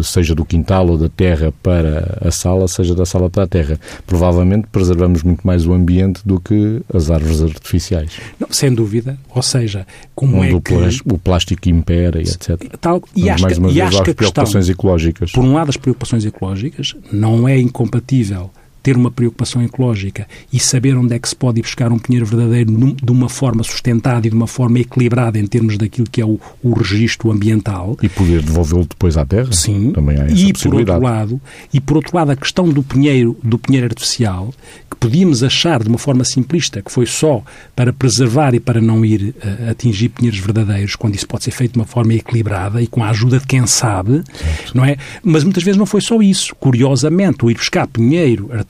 seja 0.03 0.35
do 0.35 0.45
quintal 0.45 0.89
ou 0.89 0.99
da 0.99 1.09
terra 1.09 1.53
para 1.63 2.19
a 2.21 2.31
sala, 2.31 2.67
seja 2.67 2.95
da 2.95 3.07
sala 3.07 3.31
para 3.31 3.45
a 3.45 3.47
terra. 3.47 3.79
Provavelmente 4.07 4.67
preservamos 4.71 5.23
muito 5.23 5.47
mais 5.47 5.65
o 5.67 5.73
ambiente 5.73 6.21
do 6.25 6.41
que 6.41 6.83
as 6.93 7.11
árvores 7.11 7.41
artificiais. 7.41 8.19
Não, 8.39 8.49
sem 8.51 8.75
dúvida. 8.75 9.17
Ou 9.35 9.43
seja, 9.43 9.87
como 10.15 10.39
Onde 10.39 10.53
é 10.53 10.55
o 10.55 10.61
que... 10.61 10.75
o 11.05 11.19
plástico 11.19 11.69
impera 11.69 12.19
e 12.19 12.23
etc. 12.23 12.61
Tal, 12.81 13.03
e 13.15 13.25
mais 13.25 13.59
uma 13.59 13.71
e 13.71 13.75
vez 13.75 13.95
às 13.95 14.01
preocupações 14.01 14.67
questão, 14.67 14.73
ecológicas. 14.73 15.33
Por 15.33 15.45
um 15.45 15.55
lado, 15.55 15.69
as 15.71 15.77
preocupações 15.77 16.25
ecológicas 16.25 16.97
não 17.13 17.28
é 17.49 17.59
incompatível 17.59 18.51
ter 18.83 18.97
uma 18.97 19.11
preocupação 19.11 19.63
ecológica 19.63 20.27
e 20.53 20.59
saber 20.59 20.97
onde 20.97 21.15
é 21.15 21.19
que 21.19 21.29
se 21.29 21.37
pode 21.37 21.61
ir 21.61 21.63
buscar 21.63 21.93
um 21.93 21.99
pinheiro 21.99 22.27
verdadeiro 22.27 22.95
de 22.95 23.13
uma 23.13 23.29
forma 23.29 23.63
sustentada 23.63 24.27
e 24.27 24.31
de 24.31 24.37
uma 24.37 24.47
forma 24.47 24.79
equilibrada 24.79 25.39
em 25.39 25.47
termos 25.47 25.77
daquilo 25.77 26.09
que 26.11 26.21
é 26.21 26.25
o, 26.25 26.39
o 26.63 26.73
registro 26.73 27.31
ambiental. 27.31 27.97
E 28.03 28.09
poder 28.09 28.43
devolvê-lo 28.43 28.87
depois 28.87 29.17
à 29.17 29.25
terra? 29.25 29.53
Sim. 29.53 29.93
Também 29.93 30.19
há 30.19 30.25
essa 30.25 30.35
e 30.35 30.53
por 30.53 30.75
outro 30.75 31.01
lado, 31.01 31.41
e 31.73 31.81
por 31.81 31.97
outro 31.97 32.17
lado 32.17 32.31
a 32.31 32.37
questão 32.37 32.69
do 32.69 32.83
pinheiro, 32.83 33.37
do 33.43 33.59
pinheiro 33.59 33.87
artificial, 33.87 34.53
que 34.91 34.97
podíamos 34.97 35.43
achar 35.43 35.83
de 35.83 35.89
uma 35.89 35.99
forma 35.99 36.25
simplista 36.25 36.81
que 36.83 36.91
foi 36.91 37.07
só 37.07 37.43
para 37.75 37.93
preservar 37.93 38.55
e 38.55 38.61
para 38.61 38.81
não 38.81 39.05
ir 39.05 39.35
uh, 39.37 39.71
atingir 39.71 40.09
pinheiros 40.11 40.41
verdadeiros, 40.41 40.97
quando 40.97 41.15
isso 41.15 41.27
pode 41.27 41.45
ser 41.45 41.51
feito 41.51 41.73
de 41.73 41.79
uma 41.79 41.87
forma 41.87 42.15
equilibrada 42.15 42.81
e 42.81 42.87
com 42.87 43.03
a 43.03 43.11
ajuda 43.11 43.39
de 43.39 43.47
quem 43.47 43.67
sabe, 43.67 44.23
certo. 44.33 44.77
não 44.77 44.85
é? 44.85 44.97
Mas 45.23 45.45
muitas 45.45 45.63
vezes 45.63 45.79
não 45.79 45.87
foi 45.87 46.01
só 46.01 46.21
isso. 46.23 46.55
Curiosamente, 46.57 47.45
o 47.45 47.51
ir 47.51 47.55
buscar 47.55 47.87
pinheiro 47.87 48.51
artificial 48.53 48.68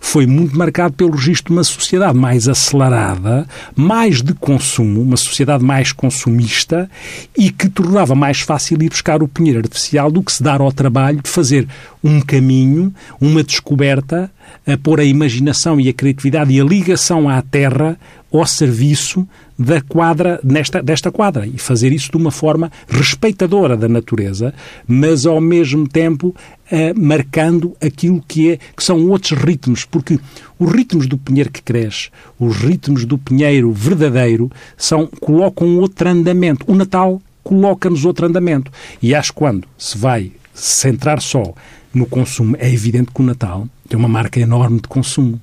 foi 0.00 0.26
muito 0.26 0.56
marcado 0.56 0.94
pelo 0.94 1.12
registro 1.12 1.52
de 1.52 1.58
uma 1.58 1.64
sociedade 1.64 2.16
mais 2.16 2.48
acelerada, 2.48 3.46
mais 3.74 4.22
de 4.22 4.34
consumo, 4.34 5.00
uma 5.00 5.16
sociedade 5.16 5.64
mais 5.64 5.92
consumista 5.92 6.90
e 7.36 7.50
que 7.50 7.68
tornava 7.68 8.14
mais 8.14 8.40
fácil 8.40 8.82
ir 8.82 8.88
buscar 8.88 9.22
o 9.22 9.28
pinheiro 9.28 9.60
artificial 9.60 10.10
do 10.10 10.22
que 10.22 10.32
se 10.32 10.42
dar 10.42 10.60
ao 10.60 10.72
trabalho 10.72 11.20
de 11.22 11.30
fazer 11.30 11.68
um 12.02 12.20
caminho, 12.20 12.94
uma 13.20 13.42
descoberta, 13.42 14.30
a 14.66 14.76
pôr 14.76 15.00
a 15.00 15.04
imaginação 15.04 15.80
e 15.80 15.88
a 15.88 15.92
criatividade 15.92 16.52
e 16.52 16.60
a 16.60 16.64
ligação 16.64 17.28
à 17.28 17.40
terra 17.42 17.98
ao 18.32 18.46
serviço 18.46 19.26
da 19.58 19.80
quadra, 19.80 20.40
nesta, 20.42 20.82
desta 20.82 21.10
quadra 21.10 21.46
e 21.46 21.56
fazer 21.58 21.92
isso 21.92 22.10
de 22.10 22.16
uma 22.16 22.30
forma 22.30 22.70
respeitadora 22.88 23.76
da 23.76 23.88
natureza, 23.88 24.52
mas 24.86 25.24
ao 25.26 25.40
mesmo 25.40 25.88
tempo 25.88 26.34
eh, 26.76 26.92
marcando 26.92 27.76
aquilo 27.80 28.20
que, 28.26 28.50
é, 28.50 28.56
que 28.56 28.82
são 28.82 29.08
outros 29.08 29.38
ritmos, 29.38 29.84
porque 29.84 30.18
os 30.58 30.72
ritmos 30.72 31.06
do 31.06 31.16
pinheiro 31.16 31.48
que 31.48 31.62
cresce, 31.62 32.10
os 32.36 32.56
ritmos 32.56 33.04
do 33.04 33.16
pinheiro 33.16 33.70
verdadeiro, 33.70 34.50
são, 34.76 35.06
colocam 35.06 35.78
outro 35.78 36.08
andamento. 36.08 36.64
O 36.68 36.74
Natal 36.74 37.22
coloca-nos 37.44 38.04
outro 38.04 38.26
andamento. 38.26 38.72
E 39.00 39.14
acho 39.14 39.32
que 39.32 39.38
quando 39.38 39.68
se 39.78 39.96
vai 39.96 40.32
centrar 40.52 41.22
só 41.22 41.54
no 41.94 42.06
consumo, 42.06 42.56
é 42.58 42.68
evidente 42.68 43.12
que 43.14 43.22
o 43.22 43.24
Natal 43.24 43.68
tem 43.88 43.96
uma 43.96 44.08
marca 44.08 44.40
enorme 44.40 44.80
de 44.80 44.88
consumo. 44.88 45.40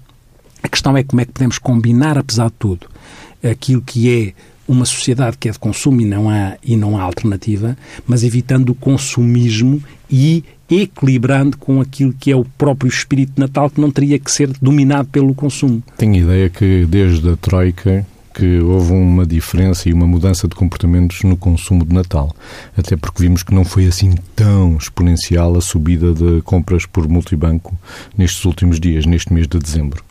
A 0.62 0.68
questão 0.68 0.98
é 0.98 1.04
como 1.04 1.22
é 1.22 1.26
que 1.26 1.32
podemos 1.32 1.58
combinar, 1.58 2.18
apesar 2.18 2.48
de 2.48 2.56
tudo, 2.60 2.88
aquilo 3.42 3.82
que 3.82 4.12
é 4.12 4.34
uma 4.68 4.86
sociedade 4.86 5.38
que 5.38 5.50
é 5.50 5.52
de 5.52 5.60
consumo 5.60 6.02
e 6.02 6.06
não 6.06 6.30
há, 6.30 6.58
e 6.64 6.76
não 6.76 6.98
há 6.98 7.02
alternativa, 7.02 7.78
mas 8.08 8.24
evitando 8.24 8.70
o 8.70 8.76
consumismo 8.76 9.82
e 10.10 10.44
equilibrando 10.70 11.58
com 11.58 11.82
aquilo 11.82 12.14
que 12.14 12.32
é 12.32 12.36
o 12.36 12.46
próprio 12.58 12.88
espírito 12.88 13.34
Natal, 13.40 13.70
que 13.70 13.82
não 13.82 13.92
teria 13.92 14.18
que 14.18 14.32
ser 14.32 14.50
dominado 14.62 15.10
pelo 15.10 15.34
consumo. 15.34 15.84
Tenho 15.98 16.16
ideia 16.16 16.50
que 16.50 16.86
desde 16.86 17.30
a 17.30 17.36
Troika 17.36 18.06
que 18.34 18.60
houve 18.60 18.94
uma 18.94 19.26
diferença 19.26 19.90
e 19.90 19.94
uma 19.94 20.08
mudança 20.08 20.48
de 20.48 20.56
comportamentos 20.56 21.22
no 21.24 21.36
consumo 21.36 21.86
de 21.86 21.94
Natal. 21.94 22.34
Até 22.78 22.96
porque 22.96 23.22
vimos 23.22 23.44
que 23.44 23.54
não 23.54 23.66
foi 23.66 23.86
assim 23.86 24.16
tão 24.36 24.78
exponencial 24.78 25.58
a 25.58 25.62
subida 25.62 26.14
de 26.14 26.42
compras 26.42 26.86
por 26.86 27.08
multibanco 27.10 27.78
nestes 28.18 28.46
últimos 28.46 28.80
dias, 28.80 29.06
neste 29.06 29.34
mês 29.34 29.48
de 29.48 29.60
dezembro. 29.60 30.04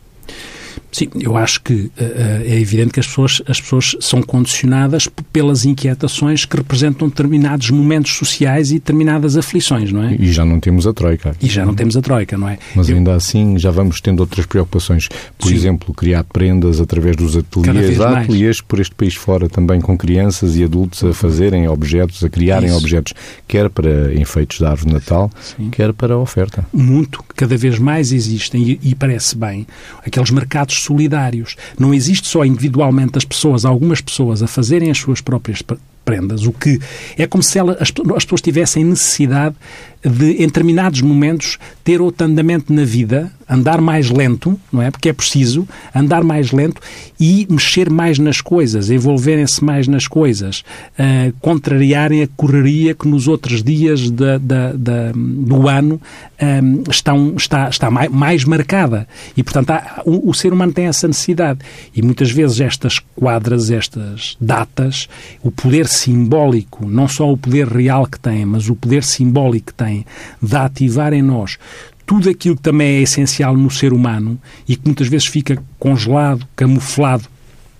Sim, 0.92 1.08
eu 1.20 1.36
acho 1.36 1.62
que 1.62 1.74
uh, 1.74 1.92
é 1.98 2.58
evidente 2.58 2.92
que 2.92 3.00
as 3.00 3.06
pessoas, 3.06 3.42
as 3.46 3.60
pessoas 3.60 3.96
são 4.00 4.22
condicionadas 4.22 5.08
pelas 5.32 5.64
inquietações 5.64 6.44
que 6.44 6.56
representam 6.56 7.08
determinados 7.08 7.70
momentos 7.70 8.12
sociais 8.12 8.70
e 8.70 8.74
determinadas 8.74 9.36
aflições, 9.36 9.92
não 9.92 10.02
é? 10.04 10.16
E 10.18 10.32
já 10.32 10.44
não 10.44 10.58
temos 10.58 10.86
a 10.86 10.92
Troika. 10.92 11.34
E 11.40 11.46
já 11.46 11.64
não 11.64 11.74
temos 11.74 11.96
a 11.96 12.02
Troika, 12.02 12.36
não 12.36 12.48
é? 12.48 12.58
Mas 12.74 12.88
eu... 12.88 12.96
ainda 12.96 13.14
assim 13.14 13.58
já 13.58 13.70
vamos 13.70 14.00
tendo 14.00 14.20
outras 14.20 14.46
preocupações. 14.46 15.08
Por 15.38 15.48
Sim. 15.48 15.54
exemplo, 15.54 15.94
criar 15.94 16.24
prendas 16.24 16.80
através 16.80 17.16
dos 17.16 17.36
ateliês. 17.36 18.00
Há 18.00 18.20
ateliês 18.20 18.60
por 18.60 18.80
este 18.80 18.94
país 18.94 19.14
fora 19.14 19.48
também 19.48 19.80
com 19.80 19.96
crianças 19.96 20.56
e 20.56 20.64
adultos 20.64 21.04
a 21.04 21.12
fazerem 21.12 21.68
objetos, 21.68 22.24
a 22.24 22.28
criarem 22.28 22.68
Isso. 22.68 22.78
objetos, 22.78 23.14
quer 23.46 23.68
para 23.70 24.12
enfeites 24.14 24.60
da 24.60 24.70
árvore 24.70 24.88
de 24.88 24.94
Natal, 24.94 25.30
Sim. 25.40 25.70
quer 25.70 25.92
para 25.92 26.14
a 26.14 26.18
oferta. 26.18 26.66
Muito. 26.72 27.22
Cada 27.36 27.56
vez 27.56 27.78
mais 27.78 28.12
existem 28.12 28.62
e, 28.62 28.80
e 28.82 28.94
parece 28.94 29.36
bem 29.36 29.66
aqueles 30.04 30.30
mercados 30.30 30.69
solidários. 30.74 31.56
Não 31.78 31.92
existe 31.92 32.28
só 32.28 32.44
individualmente 32.44 33.18
as 33.18 33.24
pessoas, 33.24 33.64
algumas 33.64 34.00
pessoas, 34.00 34.42
a 34.42 34.46
fazerem 34.46 34.90
as 34.90 34.98
suas 34.98 35.20
próprias 35.20 35.62
prendas, 36.04 36.46
o 36.46 36.52
que 36.52 36.78
é 37.16 37.26
como 37.26 37.42
se 37.42 37.58
ela, 37.58 37.76
as, 37.80 37.92
as 38.16 38.24
pessoas 38.24 38.40
tivessem 38.40 38.84
necessidade 38.84 39.54
de, 40.02 40.32
em 40.32 40.46
determinados 40.46 41.02
momentos, 41.02 41.58
ter 41.84 42.00
outro 42.00 42.26
andamento 42.26 42.72
na 42.72 42.84
vida, 42.84 43.30
andar 43.48 43.80
mais 43.80 44.10
lento, 44.10 44.58
não 44.72 44.80
é? 44.80 44.90
Porque 44.90 45.08
é 45.08 45.12
preciso 45.12 45.66
andar 45.94 46.22
mais 46.22 46.52
lento 46.52 46.80
e 47.18 47.46
mexer 47.50 47.90
mais 47.90 48.18
nas 48.18 48.40
coisas, 48.40 48.90
envolverem-se 48.90 49.62
mais 49.64 49.88
nas 49.88 50.06
coisas, 50.06 50.60
uh, 50.98 51.34
contrariarem 51.40 52.22
a 52.22 52.28
correria 52.36 52.94
que 52.94 53.08
nos 53.08 53.26
outros 53.26 53.62
dias 53.62 54.08
da, 54.10 54.38
do 54.38 55.68
ano 55.68 56.00
um, 56.40 56.84
estão, 56.88 57.34
está, 57.36 57.68
está 57.68 57.90
mais, 57.90 58.10
mais 58.10 58.44
marcada. 58.44 59.06
E, 59.36 59.42
portanto, 59.42 59.70
há, 59.70 60.02
o, 60.06 60.30
o 60.30 60.34
ser 60.34 60.52
humano 60.52 60.72
tem 60.72 60.86
essa 60.86 61.06
necessidade. 61.08 61.58
E 61.94 62.00
muitas 62.02 62.30
vezes 62.30 62.60
estas 62.60 62.98
quadras, 62.98 63.70
estas 63.70 64.36
datas, 64.40 65.08
o 65.42 65.50
poder 65.50 65.86
simbólico, 65.86 66.86
não 66.86 67.08
só 67.08 67.30
o 67.30 67.36
poder 67.36 67.66
real 67.66 68.06
que 68.06 68.18
tem, 68.18 68.44
mas 68.44 68.70
o 68.70 68.76
poder 68.76 69.02
simbólico 69.02 69.66
que 69.66 69.74
tem, 69.90 70.06
de 70.40 70.56
ativar 70.56 71.12
em 71.12 71.22
nós 71.22 71.58
tudo 72.06 72.28
aquilo 72.28 72.56
que 72.56 72.62
também 72.62 72.96
é 72.96 73.02
essencial 73.02 73.56
no 73.56 73.70
ser 73.70 73.92
humano 73.92 74.36
e 74.66 74.74
que 74.74 74.82
muitas 74.84 75.06
vezes 75.06 75.28
fica 75.28 75.62
congelado, 75.78 76.44
camuflado 76.56 77.24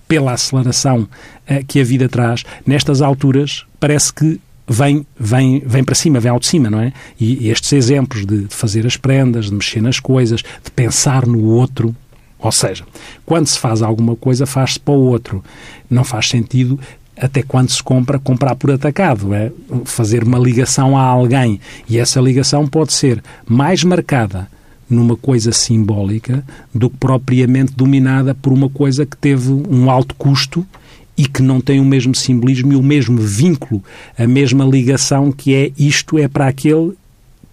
pela 0.07 0.31
aceleração 0.31 1.01
uh, 1.01 1.65
que 1.67 1.81
a 1.81 1.83
vida 1.83 2.07
traz, 2.07 2.45
nestas 2.65 3.01
alturas 3.01 3.65
parece 3.77 4.13
que 4.13 4.39
vem, 4.65 5.05
vem, 5.19 5.61
vem 5.65 5.83
para 5.83 5.95
cima, 5.95 6.19
vem 6.19 6.31
ao 6.31 6.39
de 6.39 6.47
cima, 6.47 6.69
não 6.69 6.79
é? 6.79 6.93
E, 7.19 7.45
e 7.45 7.49
estes 7.49 7.73
exemplos 7.73 8.25
de, 8.25 8.45
de 8.45 8.55
fazer 8.55 8.85
as 8.85 8.95
prendas, 8.95 9.47
de 9.47 9.53
mexer 9.53 9.81
nas 9.81 9.99
coisas, 9.99 10.41
de 10.41 10.71
pensar 10.73 11.25
no 11.25 11.43
outro, 11.43 11.93
ou 12.39 12.51
seja, 12.51 12.85
quando 13.25 13.47
se 13.47 13.59
faz 13.59 13.81
alguma 13.81 14.15
coisa, 14.15 14.45
faz-se 14.45 14.79
para 14.79 14.93
o 14.93 15.07
outro. 15.07 15.43
Não 15.89 16.03
faz 16.03 16.29
sentido 16.29 16.79
até 17.21 17.43
quando 17.43 17.69
se 17.69 17.83
compra, 17.83 18.17
comprar 18.17 18.55
por 18.55 18.71
atacado, 18.71 19.31
é 19.31 19.51
fazer 19.85 20.23
uma 20.23 20.39
ligação 20.39 20.97
a 20.97 21.03
alguém. 21.03 21.61
E 21.87 21.99
essa 21.99 22.19
ligação 22.19 22.67
pode 22.67 22.93
ser 22.93 23.23
mais 23.47 23.83
marcada 23.83 24.47
numa 24.89 25.15
coisa 25.15 25.51
simbólica 25.51 26.43
do 26.73 26.89
que 26.89 26.97
propriamente 26.97 27.73
dominada 27.75 28.33
por 28.33 28.51
uma 28.51 28.67
coisa 28.67 29.05
que 29.05 29.15
teve 29.15 29.51
um 29.51 29.89
alto 29.89 30.15
custo 30.15 30.65
e 31.15 31.27
que 31.27 31.43
não 31.43 31.61
tem 31.61 31.79
o 31.79 31.85
mesmo 31.85 32.15
simbolismo 32.15 32.73
e 32.73 32.75
o 32.75 32.81
mesmo 32.81 33.21
vínculo, 33.21 33.83
a 34.17 34.25
mesma 34.25 34.65
ligação 34.65 35.31
que 35.31 35.53
é 35.53 35.71
isto 35.77 36.17
é 36.17 36.27
para 36.27 36.47
aquele 36.47 36.93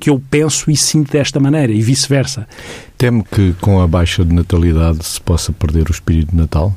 que 0.01 0.09
eu 0.09 0.23
penso 0.31 0.71
e 0.71 0.77
sinto 0.77 1.13
desta 1.13 1.39
maneira 1.39 1.73
e 1.73 1.83
vice-versa. 1.83 2.49
Temo 2.97 3.23
que 3.23 3.53
com 3.61 3.81
a 3.81 3.87
baixa 3.87 4.25
de 4.25 4.33
natalidade 4.33 5.05
se 5.05 5.21
possa 5.21 5.53
perder 5.53 5.89
o 5.89 5.93
espírito 5.93 6.31
de 6.31 6.37
Natal? 6.37 6.75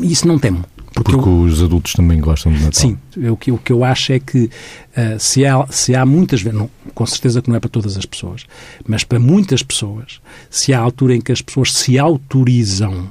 Isso 0.00 0.28
não 0.28 0.38
temo. 0.38 0.64
Porque, 0.94 1.12
Porque 1.12 1.28
eu, 1.28 1.40
os 1.40 1.60
adultos 1.60 1.92
também 1.92 2.20
gostam 2.20 2.52
de 2.52 2.58
Natal. 2.58 2.72
Sim, 2.80 2.96
o 3.28 3.36
que, 3.36 3.50
o 3.50 3.58
que 3.58 3.72
eu 3.72 3.82
acho 3.82 4.12
é 4.12 4.20
que 4.20 4.44
uh, 4.44 5.18
se, 5.18 5.44
há, 5.44 5.66
se 5.68 5.94
há 5.94 6.06
muitas 6.06 6.40
vezes, 6.40 6.56
não, 6.56 6.70
com 6.94 7.04
certeza 7.04 7.42
que 7.42 7.48
não 7.48 7.56
é 7.56 7.60
para 7.60 7.68
todas 7.68 7.96
as 7.96 8.06
pessoas, 8.06 8.46
mas 8.86 9.02
para 9.02 9.18
muitas 9.18 9.62
pessoas, 9.62 10.20
se 10.48 10.72
há 10.72 10.78
altura 10.78 11.16
em 11.16 11.20
que 11.20 11.32
as 11.32 11.42
pessoas 11.42 11.72
se 11.72 11.98
autorizam 11.98 13.10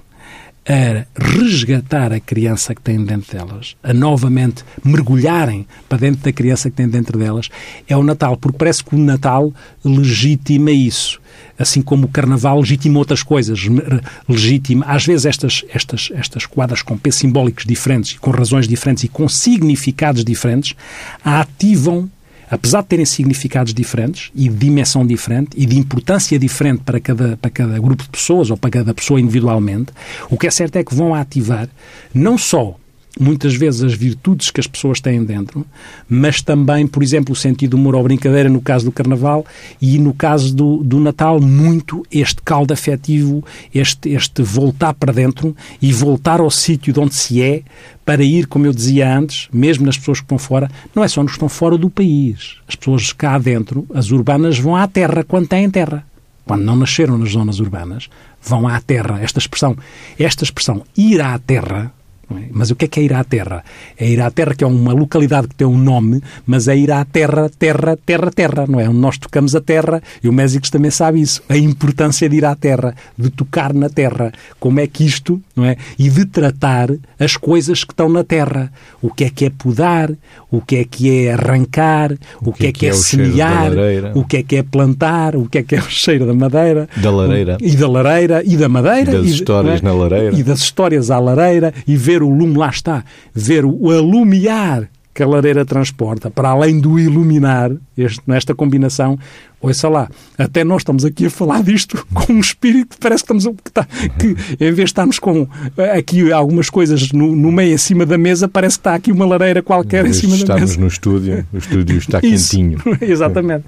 a 0.68 1.06
resgatar 1.22 2.14
a 2.14 2.20
criança 2.20 2.74
que 2.74 2.82
têm 2.82 3.04
dentro 3.04 3.38
delas, 3.38 3.76
a 3.84 3.94
novamente 3.94 4.64
mergulharem 4.84 5.68
para 5.90 5.98
dentro 5.98 6.24
da 6.24 6.32
criança 6.32 6.70
que 6.70 6.78
têm 6.78 6.88
dentro 6.88 7.20
delas, 7.20 7.50
é 7.88 7.98
o 7.98 8.04
Natal, 8.04 8.38
porque 8.38 8.58
parece 8.58 8.84
que 8.84 8.96
o 8.96 9.00
Natal 9.00 9.54
legitima 9.84 10.72
isso. 10.72 11.22
Assim 11.58 11.82
como 11.82 12.06
o 12.06 12.10
Carnaval 12.10 12.60
legitima 12.60 13.00
outras 13.00 13.24
coisas, 13.24 13.60
legitima, 14.28 14.86
às 14.86 15.06
vezes 15.06 15.26
estas, 15.26 15.66
estas, 15.70 16.10
estas 16.14 16.46
quadras 16.46 16.82
com 16.82 16.98
pesos 16.98 17.20
simbólicos 17.20 17.66
diferentes, 17.66 18.18
com 18.18 18.32
razões 18.32 18.68
diferentes 18.68 19.04
e 19.04 19.08
com 19.08 19.28
significados 19.28 20.24
diferentes, 20.24 20.76
ativam 21.24 22.10
apesar 22.50 22.82
de 22.82 22.88
terem 22.88 23.06
significados 23.06 23.74
diferentes 23.74 24.32
e 24.36 24.50
de 24.50 24.56
dimensão 24.56 25.06
diferente 25.06 25.52
e 25.56 25.66
de 25.66 25.78
importância 25.78 26.38
diferente 26.38 26.82
para 26.84 27.00
cada, 27.00 27.38
para 27.38 27.52
cada 27.52 27.80
grupo 27.80 28.04
de 28.04 28.10
pessoas 28.10 28.50
ou 28.50 28.58
para 28.58 28.70
cada 28.70 28.94
pessoa 28.94 29.20
individualmente, 29.20 29.92
o 30.30 30.38
que 30.38 30.48
é 30.48 30.52
certo 30.52 30.76
é 30.78 30.84
que 30.84 30.94
vão 30.94 31.14
ativar 31.14 31.68
não 32.14 32.38
só 32.38 32.76
muitas 33.20 33.54
vezes 33.54 33.84
as 33.84 33.94
virtudes 33.94 34.50
que 34.50 34.60
as 34.60 34.68
pessoas 34.68 35.00
têm 35.00 35.24
dentro, 35.24 35.66
mas 36.10 36.42
também, 36.42 36.88
por 36.88 37.04
exemplo, 37.04 37.34
o 37.34 37.36
sentido 37.36 37.72
do 37.72 37.78
humor 37.78 37.96
ou 37.96 38.04
brincadeira 38.04 38.50
no 38.50 38.62
caso 38.62 38.86
do 38.86 38.92
Carnaval 38.92 39.46
e 39.82 40.00
no 40.00 40.14
caso 40.14 40.54
do, 40.54 40.78
do 40.84 41.00
Natal, 41.00 41.40
muito 41.40 42.06
este 42.12 42.42
caldo 42.42 42.74
afetivo, 42.74 43.44
este, 43.74 44.10
este 44.10 44.42
voltar 44.42 44.94
para 44.94 45.14
dentro 45.14 45.56
e 45.82 45.94
voltar 45.94 46.40
ao 46.40 46.50
sítio 46.50 46.92
de 46.92 47.00
onde 47.00 47.14
se 47.14 47.42
é 47.42 47.62
para 48.06 48.24
ir, 48.24 48.48
como 48.48 48.66
eu 48.66 48.74
dizia 48.74 49.16
antes, 49.16 49.48
mesmo 49.54 49.86
nas 49.86 49.98
pessoas 49.98 50.20
que 50.20 50.26
estão 50.26 50.38
fora, 50.38 50.70
não 50.94 51.04
é 51.04 51.08
só 51.08 51.22
nos 51.22 51.34
que 51.34 51.38
estão 51.38 51.50
fora 51.50 51.78
do 51.78 51.90
país. 51.90 52.58
As 52.68 52.76
pessoas 52.76 53.14
cá 53.14 53.38
dentro, 53.38 53.86
as 53.94 54.12
urbanas, 54.12 54.60
vão 54.60 54.76
à 54.76 54.88
terra 54.88 55.24
quando 55.24 55.48
têm 55.48 55.70
terra. 55.70 56.06
Quando 56.46 56.64
não 56.64 56.76
nasceram 56.76 57.18
nas 57.18 57.32
zonas 57.32 57.60
urbanas, 57.60 58.10
vão 58.42 58.68
à 58.68 58.82
terra. 58.82 59.22
Esta 59.22 59.40
expressão, 59.40 59.78
esta 60.20 60.44
expressão 60.44 60.84
ir 60.98 61.22
à 61.22 61.38
terra? 61.40 61.94
Mas 62.52 62.72
o 62.72 62.76
que 62.76 62.86
é 62.86 62.88
que 62.88 63.00
é 63.00 63.04
ir 63.04 63.14
à 63.14 63.24
Terra? 63.24 63.64
É 63.98 64.08
ir 64.08 64.22
à 64.22 64.30
Terra, 64.30 64.54
que 64.56 64.64
é 64.64 64.68
uma 64.68 64.94
localidade 64.94 65.48
que 65.48 65.56
tem 65.56 65.68
um 65.68 65.78
nome, 65.78 66.22
mas 66.46 66.68
é 66.68 66.76
ir 66.76 66.92
à 66.92 67.04
Terra, 67.06 67.50
Terra, 67.58 67.98
Terra, 67.98 68.32
Terra, 68.32 68.66
não 68.68 68.80
é? 68.80 68.88
Nós 68.90 69.18
tocamos 69.18 69.56
a 69.56 69.62
Terra, 69.62 70.02
e 70.24 70.30
o 70.30 70.34
Mésicos 70.34 70.70
também 70.70 70.92
sabe 70.92 71.22
isso, 71.22 71.42
a 71.50 71.58
importância 71.58 72.28
de 72.28 72.38
ir 72.38 72.46
à 72.46 72.56
Terra, 72.56 72.96
de 73.18 73.30
tocar 73.30 73.74
na 73.74 73.90
Terra, 73.90 74.32
como 74.60 74.80
é 74.80 74.88
que 74.88 75.06
isto, 75.06 75.42
não 75.56 75.66
é? 75.66 75.78
E 75.98 76.10
de 76.10 76.26
tratar 76.26 76.90
as 77.20 77.38
coisas 77.38 77.84
que 77.84 77.94
estão 77.94 78.10
na 78.10 78.24
Terra. 78.24 78.72
O 79.02 79.14
que 79.14 79.26
é 79.26 79.30
que 79.30 79.46
é 79.46 79.50
podar, 79.50 80.12
o 80.50 80.62
que 80.62 80.78
é 80.78 80.84
que 80.84 81.26
é 81.26 81.34
arrancar, 81.34 82.14
o, 82.42 82.50
o 82.50 82.54
que, 82.54 82.68
é 82.68 82.72
que, 82.72 82.86
é, 82.86 82.90
é 82.90 82.94
semear, 82.94 83.72
o 84.16 84.26
que 84.26 84.38
é 84.38 84.44
que 84.44 84.56
é 84.56 84.64
plantar, 84.64 85.36
o 85.36 85.48
que 85.48 85.60
é 85.60 85.64
que 85.64 85.76
é 85.76 85.80
o 85.80 85.90
cheiro 85.90 86.26
da 86.26 86.34
madeira. 86.34 86.88
Da 86.98 87.12
lareira. 87.12 87.58
O, 87.62 87.66
e 87.66 87.76
da 87.76 87.88
lareira, 87.88 88.44
e 88.46 88.58
da 88.58 88.70
madeira. 88.70 89.12
E 89.12 89.18
das 89.18 89.26
e, 89.26 89.30
histórias 89.32 89.82
é? 89.82 89.86
na 89.86 89.94
lareira. 89.94 90.36
E 90.36 90.44
das 90.44 90.60
histórias 90.60 91.12
à 91.12 91.20
lareira, 91.20 91.74
e 91.88 91.96
ver 91.96 92.23
o 92.24 92.30
lume, 92.30 92.58
lá 92.58 92.70
está, 92.70 93.04
ver 93.34 93.66
o 93.66 93.92
alumiar 93.92 94.90
que 95.14 95.22
a 95.22 95.28
lareira 95.28 95.64
transporta, 95.64 96.32
para 96.32 96.50
além 96.50 96.80
do 96.80 97.00
iluminar, 97.00 97.72
este, 97.96 98.20
nesta 98.26 98.56
combinação, 98.56 99.18
ouça 99.62 99.88
lá, 99.88 100.10
até 100.38 100.64
nós 100.64 100.82
estamos 100.82 101.06
aqui 101.06 101.28
a 101.28 101.30
falar 101.30 101.62
disto 101.62 102.04
com 102.14 102.34
um 102.34 102.40
espírito 102.40 102.96
que 102.96 103.00
parece 103.00 103.24
que 103.24 103.34
estamos 103.34 103.58
que, 103.64 103.70
está, 103.70 103.86
que 103.86 104.30
em 104.54 104.72
vez 104.72 104.76
de 104.76 104.84
estarmos 104.84 105.20
com 105.20 105.48
aqui 105.96 106.32
algumas 106.34 106.70
coisas 106.70 107.12
no, 107.12 107.36
no, 107.36 107.52
meio, 107.52 107.76
em 107.76 107.78
cima 107.78 108.06
da 108.06 108.18
mesa, 108.18 108.48
parece 108.48 108.78
que 108.78 108.82
está 108.82 108.96
aqui 108.96 109.12
uma 109.12 109.26
lareira 109.26 109.62
qualquer 109.62 110.06
em 110.06 110.14
cima 110.14 110.32
da 110.32 110.38
mesa. 110.38 110.54
Estamos 110.54 110.78
no 110.78 110.88
estúdio, 110.88 111.46
o 111.54 111.58
estúdio 111.58 111.98
está 111.98 112.20
Isso, 112.24 112.58
quentinho. 112.58 112.80
Exatamente. 113.00 113.66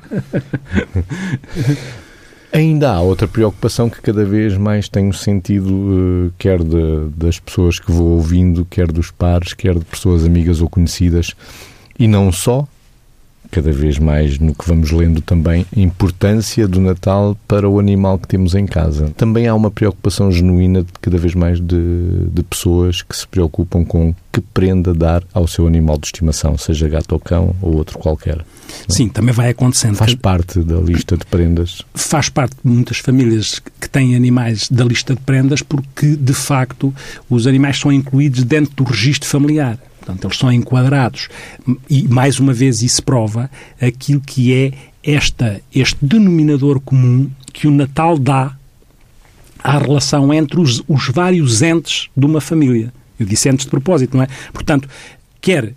Ainda 2.56 2.94
há 2.94 3.02
outra 3.02 3.28
preocupação 3.28 3.90
que 3.90 4.02
cada 4.02 4.24
vez 4.24 4.58
mais 4.58 4.88
tenho 4.88 5.12
sentido, 5.12 5.74
uh, 5.74 6.34
quer 6.38 6.64
de, 6.64 7.10
das 7.14 7.38
pessoas 7.38 7.80
que 7.80 7.92
vou 7.92 8.12
ouvindo, 8.12 8.64
quer 8.64 8.90
dos 8.90 9.12
pares, 9.12 9.54
quer 9.54 9.78
de 9.78 9.84
pessoas 9.84 10.24
amigas 10.24 10.62
ou 10.62 10.70
conhecidas, 10.70 11.34
e 12.00 12.08
não 12.08 12.32
só, 12.32 12.66
cada 13.52 13.74
vez 13.74 14.00
mais 14.00 14.40
no 14.40 14.56
que 14.56 14.66
vamos 14.66 14.90
lendo 14.90 15.20
também, 15.20 15.66
a 15.76 15.80
importância 15.82 16.66
do 16.66 16.80
Natal 16.80 17.38
para 17.46 17.70
o 17.70 17.78
animal 17.78 18.18
que 18.18 18.30
temos 18.30 18.56
em 18.56 18.66
casa. 18.66 19.12
Também 19.18 19.48
há 19.48 19.54
uma 19.54 19.70
preocupação 19.70 20.32
genuína 20.32 20.82
de 20.82 20.94
cada 21.02 21.18
vez 21.18 21.36
mais 21.36 21.60
de, 21.60 22.26
de 22.32 22.42
pessoas 22.42 23.02
que 23.02 23.18
se 23.18 23.28
preocupam 23.28 23.84
com 23.84 24.16
que 24.32 24.40
prenda 24.40 24.94
dar 24.94 25.22
ao 25.34 25.46
seu 25.46 25.68
animal 25.68 25.98
de 25.98 26.08
estimação, 26.08 26.58
seja 26.58 26.88
gato 26.88 27.12
ou 27.12 27.20
cão 27.20 27.54
ou 27.62 27.76
outro 27.76 28.00
qualquer. 28.00 28.46
Sim, 28.88 29.08
também 29.10 29.34
vai 29.34 29.50
acontecendo. 29.50 29.96
Faz 29.96 30.14
parte 30.16 30.60
da 30.60 30.76
lista 30.76 31.18
de 31.18 31.26
prendas? 31.26 31.82
Faz 31.94 32.30
parte 32.30 32.56
de 32.64 32.72
muitas 32.72 32.98
famílias 33.00 33.60
que 33.80 33.90
têm 33.90 34.16
animais 34.16 34.70
da 34.70 34.84
lista 34.84 35.16
de 35.16 35.22
prendas 35.22 35.62
porque, 35.62 36.16
de 36.16 36.34
facto, 36.34 36.94
os 37.30 37.48
animais 37.48 37.80
são 37.80 37.92
incluídos 37.92 38.44
dentro 38.44 38.76
do 38.76 38.84
registro 38.84 39.28
familiar. 39.28 39.80
Portanto, 40.00 40.26
eles 40.26 40.38
são 40.38 40.52
enquadrados. 40.52 41.30
E, 41.90 42.08
mais 42.08 42.40
uma 42.40 42.54
vez, 42.54 42.82
isso 42.84 43.02
prova 43.04 43.50
aquilo 43.82 44.22
que 44.22 44.54
é 44.54 44.72
esta, 45.04 45.62
este 45.74 45.98
denominador 46.02 46.80
comum 46.80 47.30
que 47.52 47.68
o 47.68 47.72
Natal 47.72 48.18
dá 48.18 48.56
à 49.64 49.80
relação 49.80 50.32
entre 50.34 50.60
os, 50.60 50.84
os 50.88 51.10
vários 51.10 51.64
entes 51.64 52.08
de 52.16 52.26
uma 52.26 52.40
família. 52.40 52.94
Eu 53.20 53.26
disse 53.26 53.50
entes 53.50 53.66
de 53.66 53.72
propósito, 53.72 54.16
não 54.16 54.24
é? 54.24 54.28
Portanto, 54.54 54.88
quer 55.42 55.74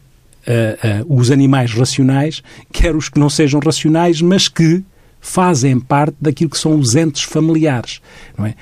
uh, 0.48 1.14
os 1.14 1.30
animais 1.30 1.72
racionais, 1.72 2.42
quer 2.72 2.96
os 2.96 3.08
que 3.08 3.20
não 3.20 3.28
sejam 3.28 3.60
racionais, 3.60 4.20
mas 4.20 4.48
que 4.48 4.82
fazem 5.20 5.78
parte 5.78 6.16
daquilo 6.20 6.50
que 6.50 6.58
são 6.58 6.78
os 6.78 6.94
entes 6.94 7.22
familiares, 7.22 8.00
não 8.36 8.46
é? 8.46 8.54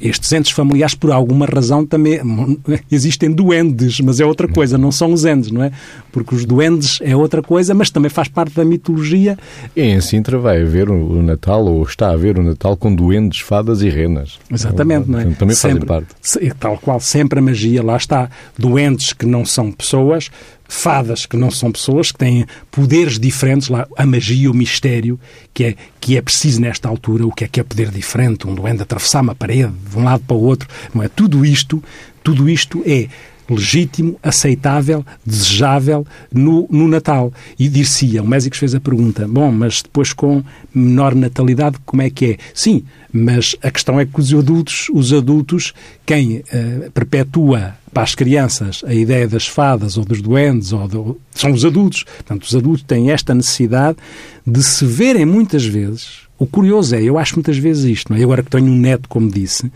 estes 0.00 0.32
entes 0.32 0.50
familiares, 0.50 0.94
por 0.94 1.10
alguma 1.10 1.46
razão, 1.46 1.86
também 1.86 2.20
existem 2.90 3.30
duendes, 3.30 4.00
mas 4.00 4.20
é 4.20 4.26
outra 4.26 4.48
coisa, 4.48 4.76
não 4.76 4.90
são 4.90 5.12
os 5.12 5.24
endes, 5.24 5.50
não 5.50 5.62
é? 5.62 5.70
Porque 6.10 6.34
os 6.34 6.44
duendes 6.44 6.98
é 7.00 7.14
outra 7.14 7.42
coisa, 7.42 7.74
mas 7.74 7.90
também 7.90 8.10
faz 8.10 8.28
parte 8.28 8.54
da 8.54 8.64
mitologia. 8.64 9.38
E 9.76 9.82
em 9.82 10.00
Sintra 10.00 10.38
vai 10.38 10.62
haver 10.62 10.90
o 10.90 11.22
Natal, 11.22 11.64
ou 11.64 11.82
está 11.82 12.08
a 12.08 12.12
haver 12.12 12.38
o 12.38 12.42
Natal 12.42 12.76
com 12.76 12.94
duendes, 12.94 13.40
fadas 13.40 13.82
e 13.82 13.88
renas. 13.88 14.38
Exatamente, 14.50 15.08
não 15.08 15.20
é? 15.20 15.24
Também 15.26 15.54
sempre, 15.54 15.86
fazem 15.86 16.06
parte. 16.08 16.54
Tal 16.58 16.78
qual, 16.78 17.00
sempre 17.00 17.38
a 17.38 17.42
magia, 17.42 17.82
lá 17.82 17.96
está. 17.96 18.28
Duendes 18.58 19.12
que 19.12 19.26
não 19.26 19.44
são 19.44 19.70
pessoas, 19.70 20.30
fadas 20.68 21.24
que 21.24 21.36
não 21.36 21.50
são 21.50 21.72
pessoas, 21.72 22.12
que 22.12 22.18
têm 22.18 22.46
poderes 22.70 23.18
diferentes, 23.18 23.68
lá, 23.68 23.88
a 23.96 24.04
magia, 24.04 24.50
o 24.50 24.54
mistério, 24.54 25.18
que 25.54 25.64
é, 25.64 25.74
que 25.98 26.16
é 26.16 26.22
preciso 26.22 26.60
nesta 26.60 26.88
altura, 26.88 27.26
o 27.26 27.32
que 27.32 27.44
é 27.44 27.48
que 27.48 27.58
é 27.58 27.62
poder 27.62 27.90
diferente, 27.90 28.46
um 28.46 28.54
duende 28.54 28.82
atravessar 28.82 29.22
uma 29.22 29.34
parede 29.34 29.72
de 29.90 29.96
um 29.96 30.04
lado 30.04 30.22
para 30.24 30.36
o 30.36 30.42
outro, 30.42 30.68
não 30.94 31.02
é? 31.02 31.08
Tudo 31.08 31.44
isto, 31.44 31.82
tudo 32.22 32.48
isto 32.48 32.82
é 32.86 33.08
legítimo, 33.48 34.18
aceitável, 34.22 35.04
desejável 35.24 36.06
no, 36.30 36.68
no 36.70 36.86
Natal. 36.86 37.32
E 37.58 37.68
dir-se-ia, 37.68 38.22
o 38.22 38.26
Mésicos 38.28 38.58
fez 38.58 38.74
a 38.74 38.80
pergunta, 38.80 39.26
bom, 39.26 39.50
mas 39.50 39.82
depois 39.82 40.12
com 40.12 40.44
menor 40.74 41.14
natalidade, 41.14 41.78
como 41.86 42.02
é 42.02 42.10
que 42.10 42.32
é? 42.32 42.36
Sim, 42.52 42.84
mas 43.10 43.56
a 43.62 43.70
questão 43.70 43.98
é 43.98 44.04
que 44.04 44.20
os 44.20 44.34
adultos, 44.34 44.88
os 44.92 45.12
adultos, 45.14 45.72
quem 46.04 46.38
uh, 46.38 46.90
perpetua 46.92 47.77
para 47.92 48.02
as 48.02 48.14
crianças 48.14 48.82
a 48.86 48.94
ideia 48.94 49.26
das 49.26 49.46
fadas 49.46 49.96
ou 49.96 50.04
dos 50.04 50.20
duendes 50.20 50.72
ou 50.72 50.88
do, 50.88 51.20
são 51.30 51.52
os 51.52 51.64
adultos. 51.64 52.04
Portanto, 52.04 52.42
os 52.42 52.54
adultos 52.54 52.82
têm 52.82 53.10
esta 53.10 53.34
necessidade 53.34 53.98
de 54.46 54.62
se 54.62 54.84
verem 54.84 55.24
muitas 55.24 55.64
vezes. 55.64 56.26
O 56.38 56.46
curioso 56.46 56.94
é, 56.94 57.02
eu 57.02 57.18
acho 57.18 57.34
muitas 57.34 57.58
vezes 57.58 57.84
isto, 57.84 58.12
não 58.12 58.18
é? 58.18 58.22
agora 58.22 58.42
que 58.42 58.50
tenho 58.50 58.66
um 58.66 58.78
neto, 58.78 59.08
como 59.08 59.30
disse, 59.30 59.70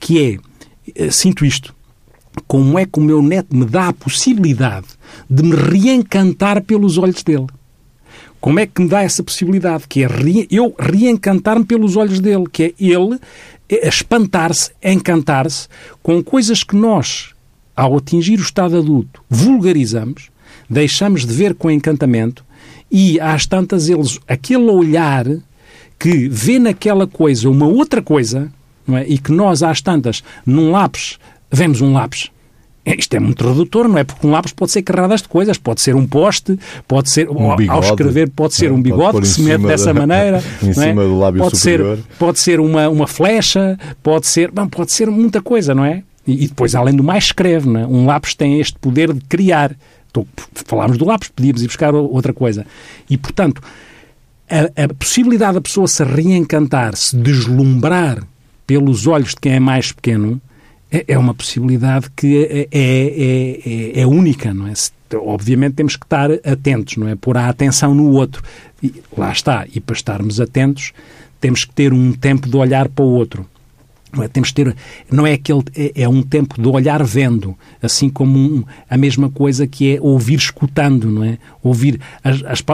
que 0.00 0.22
é, 0.22 0.38
eh, 0.94 1.10
sinto 1.10 1.44
isto, 1.44 1.74
como 2.46 2.78
é 2.78 2.86
que 2.86 2.98
o 2.98 3.02
meu 3.02 3.20
neto 3.20 3.54
me 3.54 3.64
dá 3.64 3.88
a 3.88 3.92
possibilidade 3.92 4.86
de 5.28 5.42
me 5.42 5.54
reencantar 5.54 6.62
pelos 6.62 6.96
olhos 6.96 7.22
dele. 7.22 7.46
Como 8.40 8.60
é 8.60 8.66
que 8.66 8.80
me 8.80 8.88
dá 8.88 9.02
essa 9.02 9.22
possibilidade? 9.22 9.84
Que 9.88 10.04
é 10.04 10.06
re... 10.06 10.46
eu 10.50 10.74
reencantar-me 10.78 11.64
pelos 11.64 11.96
olhos 11.96 12.20
dele, 12.20 12.44
que 12.50 12.62
é 12.62 12.74
ele 12.78 13.18
espantar-se, 13.68 14.70
encantar-se 14.82 15.68
com 16.02 16.22
coisas 16.22 16.62
que 16.62 16.74
nós, 16.74 17.34
ao 17.78 17.96
atingir 17.96 18.40
o 18.40 18.42
estado 18.42 18.76
adulto, 18.76 19.22
vulgarizamos, 19.30 20.30
deixamos 20.68 21.24
de 21.24 21.32
ver 21.32 21.54
com 21.54 21.70
encantamento 21.70 22.44
e 22.90 23.20
às 23.20 23.46
tantas 23.46 23.88
eles, 23.88 24.18
aquele 24.26 24.68
olhar 24.68 25.24
que 25.96 26.28
vê 26.28 26.58
naquela 26.58 27.06
coisa 27.06 27.48
uma 27.48 27.68
outra 27.68 28.02
coisa, 28.02 28.50
não 28.84 28.96
é? 28.96 29.06
e 29.06 29.16
que 29.16 29.30
nós 29.30 29.62
às 29.62 29.80
tantas, 29.80 30.24
num 30.44 30.72
lápis, 30.72 31.20
vemos 31.52 31.80
um 31.80 31.92
lápis, 31.92 32.32
é, 32.84 32.96
isto 32.98 33.14
é 33.14 33.20
muito 33.20 33.46
redutor, 33.46 33.86
não 33.86 33.98
é? 33.98 34.02
Porque 34.02 34.26
um 34.26 34.30
lápis 34.30 34.52
pode 34.52 34.72
ser 34.72 34.82
carradas 34.82 35.22
de 35.22 35.28
coisas, 35.28 35.56
pode 35.56 35.80
ser 35.80 35.94
um 35.94 36.06
poste, 36.06 36.58
pode 36.88 37.10
ser, 37.10 37.28
um 37.28 37.54
bigode, 37.54 37.68
ao 37.68 37.80
escrever, 37.80 38.30
pode 38.30 38.54
ser 38.54 38.70
é, 38.70 38.72
um 38.72 38.82
bigode 38.82 39.20
que 39.20 39.28
se 39.28 39.42
mete 39.42 39.62
dessa 39.62 39.92
da, 39.92 40.00
maneira. 40.00 40.42
em 40.62 40.72
cima 40.72 41.02
é? 41.02 41.06
do 41.06 41.18
lábio 41.18 41.42
pode 41.42 41.58
superior. 41.58 41.96
Ser, 41.98 42.04
pode 42.18 42.40
ser 42.40 42.58
uma, 42.58 42.88
uma 42.88 43.06
flecha, 43.06 43.78
pode 44.02 44.26
ser, 44.26 44.50
bom, 44.50 44.66
pode 44.66 44.90
ser 44.90 45.08
muita 45.10 45.40
coisa, 45.40 45.74
não 45.74 45.84
é? 45.84 46.02
E, 46.28 46.44
e 46.44 46.48
depois, 46.48 46.74
além 46.74 46.94
do 46.94 47.02
mais, 47.02 47.24
escreve, 47.24 47.66
não 47.66 47.80
é? 47.80 47.86
Um 47.86 48.04
lápis 48.04 48.34
tem 48.34 48.60
este 48.60 48.78
poder 48.78 49.14
de 49.14 49.20
criar. 49.22 49.74
Então, 50.10 50.26
falámos 50.52 50.98
do 50.98 51.06
lápis, 51.06 51.28
podíamos 51.34 51.62
ir 51.62 51.66
buscar 51.66 51.94
outra 51.94 52.34
coisa. 52.34 52.66
E, 53.08 53.16
portanto, 53.16 53.62
a, 54.50 54.84
a 54.84 54.94
possibilidade 54.94 55.54
da 55.54 55.60
pessoa 55.62 55.88
se 55.88 56.04
reencantar, 56.04 56.94
se 56.96 57.16
deslumbrar 57.16 58.22
pelos 58.66 59.06
olhos 59.06 59.30
de 59.30 59.36
quem 59.36 59.54
é 59.54 59.60
mais 59.60 59.90
pequeno, 59.90 60.38
é, 60.92 61.04
é 61.08 61.18
uma 61.18 61.32
possibilidade 61.32 62.10
que 62.14 62.44
é, 62.44 62.68
é, 62.70 63.96
é, 63.96 64.00
é 64.02 64.06
única, 64.06 64.52
não 64.52 64.66
é? 64.66 64.74
Obviamente 65.14 65.76
temos 65.76 65.96
que 65.96 66.04
estar 66.04 66.30
atentos, 66.30 66.98
não 66.98 67.08
é? 67.08 67.14
Pôr 67.14 67.38
a 67.38 67.48
atenção 67.48 67.94
no 67.94 68.10
outro. 68.10 68.42
E, 68.82 69.02
lá 69.16 69.32
está. 69.32 69.66
E 69.74 69.80
para 69.80 69.96
estarmos 69.96 70.38
atentos, 70.42 70.92
temos 71.40 71.64
que 71.64 71.72
ter 71.72 71.94
um 71.94 72.12
tempo 72.12 72.46
de 72.46 72.56
olhar 72.56 72.86
para 72.90 73.02
o 73.02 73.08
outro. 73.08 73.46
Não 74.12 74.22
é? 74.22 74.28
Temos 74.28 74.48
de 74.48 74.54
ter, 74.54 74.76
não 75.10 75.26
é 75.26 75.34
aquele, 75.34 75.62
é, 75.76 76.02
é 76.02 76.08
um 76.08 76.22
tempo 76.22 76.60
de 76.60 76.68
olhar 76.68 77.02
vendo, 77.04 77.56
assim 77.82 78.08
como 78.08 78.38
um, 78.38 78.64
a 78.88 78.96
mesma 78.96 79.28
coisa 79.30 79.66
que 79.66 79.96
é 79.96 80.00
ouvir 80.00 80.36
escutando, 80.36 81.10
não 81.10 81.24
é? 81.24 81.38
Ouvir 81.62 82.00
as, 82.24 82.42
as, 82.44 82.64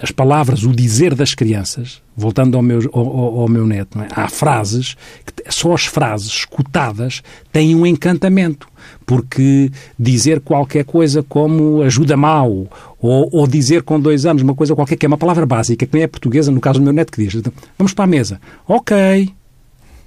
as 0.00 0.10
palavras, 0.10 0.64
o 0.64 0.72
dizer 0.72 1.14
das 1.14 1.34
crianças, 1.34 2.02
voltando 2.16 2.56
ao 2.56 2.62
meu, 2.62 2.80
ao, 2.92 3.40
ao 3.40 3.48
meu 3.48 3.66
neto, 3.66 4.00
é? 4.00 4.08
há 4.10 4.28
frases, 4.28 4.96
que, 5.24 5.50
só 5.50 5.74
as 5.74 5.86
frases 5.86 6.28
escutadas 6.28 7.22
têm 7.52 7.74
um 7.74 7.86
encantamento, 7.86 8.66
porque 9.06 9.70
dizer 9.98 10.40
qualquer 10.40 10.84
coisa 10.84 11.22
como 11.22 11.82
ajuda 11.82 12.16
mal, 12.16 12.50
ou, 12.98 13.28
ou, 13.32 13.46
dizer 13.46 13.82
com 13.82 14.00
dois 14.00 14.26
anos 14.26 14.42
uma 14.42 14.54
coisa 14.54 14.74
qualquer 14.74 14.96
que 14.96 15.06
é 15.06 15.08
uma 15.08 15.18
palavra 15.18 15.46
básica, 15.46 15.86
que 15.86 15.94
nem 15.94 16.02
é 16.02 16.06
portuguesa, 16.06 16.50
no 16.50 16.60
caso 16.60 16.78
do 16.78 16.84
meu 16.84 16.92
neto 16.92 17.12
que 17.12 17.24
diz, 17.24 17.40
vamos 17.78 17.94
para 17.94 18.04
a 18.04 18.08
mesa, 18.08 18.40
ok, 18.66 19.30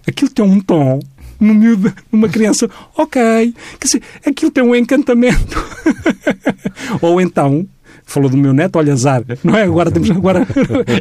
aquilo 0.08 0.30
tem 0.30 0.46
um 0.46 0.60
tom 0.60 1.00
no 1.40 1.54
miúdo, 1.54 1.94
numa 2.12 2.30
criança, 2.30 2.70
ok. 2.98 3.54
Quer 3.80 3.86
dizer, 3.86 4.02
aquilo 4.26 4.52
tem 4.52 4.64
um 4.64 4.76
encantamento. 4.76 5.66
Ou 7.02 7.20
então, 7.20 7.68
falou 8.06 8.30
do 8.30 8.38
meu 8.38 8.54
neto, 8.54 8.78
olha, 8.78 8.94
azar, 8.94 9.24
não 9.44 9.58
é? 9.58 9.64
Agora 9.64 9.92
temos, 9.92 10.10
agora 10.10 10.48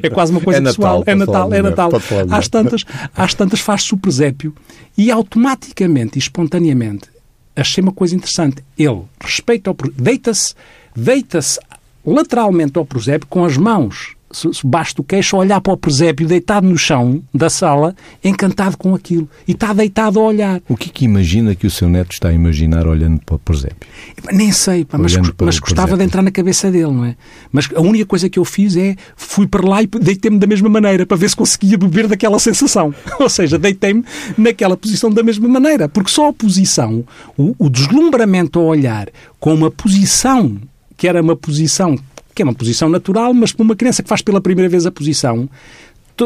é 0.03 0.11
quase 0.11 0.33
uma 0.33 0.41
coisa 0.41 0.61
é 0.61 0.63
pessoal. 0.63 0.99
Natal, 1.01 1.13
é 1.13 1.15
Natal, 1.15 1.53
é 1.53 1.63
Natal. 1.63 1.91
Às 2.31 2.49
tantas, 2.49 2.85
às 3.15 3.35
tantas 3.35 3.61
faz-se 3.61 3.95
o 3.95 3.97
presépio 3.97 4.55
e 4.97 5.11
automaticamente 5.11 6.17
e 6.17 6.19
espontaneamente 6.19 7.13
achei 7.55 7.83
uma 7.83 7.93
coisa 7.93 8.15
interessante. 8.15 8.65
Ele 8.79 9.03
respeita 9.21 9.71
o 9.71 9.77
deita-se, 9.95 10.55
deita-se 10.95 11.59
lateralmente 12.05 12.79
ao 12.79 12.85
presépio 12.85 13.29
com 13.29 13.45
as 13.45 13.57
mãos 13.57 14.17
basta 14.65 15.01
o 15.01 15.05
queixo 15.05 15.37
olhar 15.37 15.61
para 15.61 15.73
o 15.73 15.77
presépio 15.77 16.27
deitado 16.27 16.67
no 16.67 16.77
chão 16.77 17.23
da 17.35 17.51
sala, 17.51 17.95
encantado 18.23 18.77
com 18.77 18.95
aquilo. 18.95 19.29
E 19.47 19.53
está 19.53 19.73
deitado 19.73 20.19
a 20.19 20.23
olhar. 20.23 20.61
O 20.69 20.77
que 20.77 20.89
é 20.89 20.93
que 20.93 21.05
imagina 21.05 21.55
que 21.55 21.67
o 21.67 21.71
seu 21.71 21.89
neto 21.89 22.13
está 22.13 22.29
a 22.29 22.33
imaginar 22.33 22.87
olhando 22.87 23.21
para 23.25 23.35
o 23.35 23.39
presépio? 23.39 23.89
Nem 24.33 24.53
sei, 24.53 24.85
pá, 24.85 24.99
mas, 24.99 25.15
mas 25.41 25.59
gostava 25.59 25.97
de 25.97 26.05
entrar 26.05 26.23
na 26.23 26.31
cabeça 26.31 26.71
dele, 26.71 26.93
não 26.93 27.05
é? 27.05 27.17
Mas 27.51 27.69
a 27.75 27.81
única 27.81 28.07
coisa 28.07 28.29
que 28.29 28.39
eu 28.39 28.45
fiz 28.45 28.77
é 28.77 28.97
fui 29.17 29.47
para 29.47 29.67
lá 29.67 29.83
e 29.83 29.87
deitei-me 29.87 30.39
da 30.39 30.47
mesma 30.47 30.69
maneira 30.69 31.07
para 31.07 31.17
ver 31.17 31.31
se 31.31 31.37
conseguia 31.37 31.77
beber 31.77 32.09
daquela 32.09 32.39
sensação. 32.39 32.95
Ou 33.21 33.29
seja, 33.29 33.59
deitei-me 33.59 34.05
naquela 34.37 34.77
posição 34.77 35.11
da 35.11 35.23
mesma 35.23 35.49
maneira. 35.49 35.89
Porque 35.89 36.11
só 36.11 36.29
a 36.29 36.33
posição, 36.33 37.05
o, 37.37 37.55
o 37.59 37.69
deslumbramento 37.69 38.59
a 38.59 38.63
olhar 38.63 39.09
com 39.39 39.55
uma 39.55 39.71
posição 39.71 40.57
que 40.97 41.09
era 41.09 41.21
uma 41.21 41.35
posição 41.35 41.99
que 42.35 42.43
é 42.43 42.45
uma 42.45 42.55
posição 42.55 42.89
natural, 42.89 43.33
mas 43.35 43.53
para 43.53 43.65
uma 43.65 43.77
criança 43.77 44.03
que 44.03 44.09
faz 44.09 44.23
pela 44.23 44.41
primeira 44.41 44.69
vez 44.69 44.87
a 44.87 44.91
posição, 44.91 45.49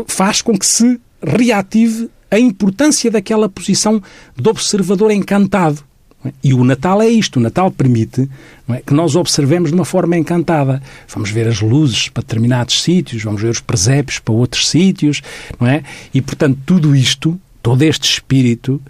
faz 0.07 0.43
com 0.43 0.59
que 0.59 0.67
se 0.67 1.01
reative 1.23 2.11
a 2.31 2.39
importância 2.39 3.11
daquela 3.11 3.49
posição 3.49 4.03
de 4.37 4.49
observador 4.49 5.11
encantado. 5.11 5.83
É? 6.25 6.33
E 6.43 6.55
o 6.55 6.65
Natal 6.65 7.01
é 7.01 7.09
isto. 7.09 7.37
O 7.37 7.43
Natal 7.43 7.71
permite 7.71 8.29
é, 8.69 8.83
que 8.85 8.95
nós 8.95 9.15
observemos 9.15 9.71
de 9.71 9.75
uma 9.75 9.85
forma 9.85 10.17
encantada. 10.17 10.83
Vamos 11.09 11.31
ver 11.31 11.47
as 11.47 11.61
luzes 11.61 12.09
para 12.09 12.23
determinados 12.23 12.83
sítios, 12.83 13.23
vamos 13.23 13.41
ver 13.41 13.51
os 13.51 13.61
presépios 13.61 14.19
para 14.19 14.35
outros 14.35 14.69
sítios, 14.69 15.23
não 15.61 15.67
é? 15.67 15.83
E, 16.13 16.21
portanto, 16.21 16.59
tudo 16.67 16.95
isto, 16.95 17.41
todo 17.63 17.83
este 17.83 18.11
espírito, 18.11 18.81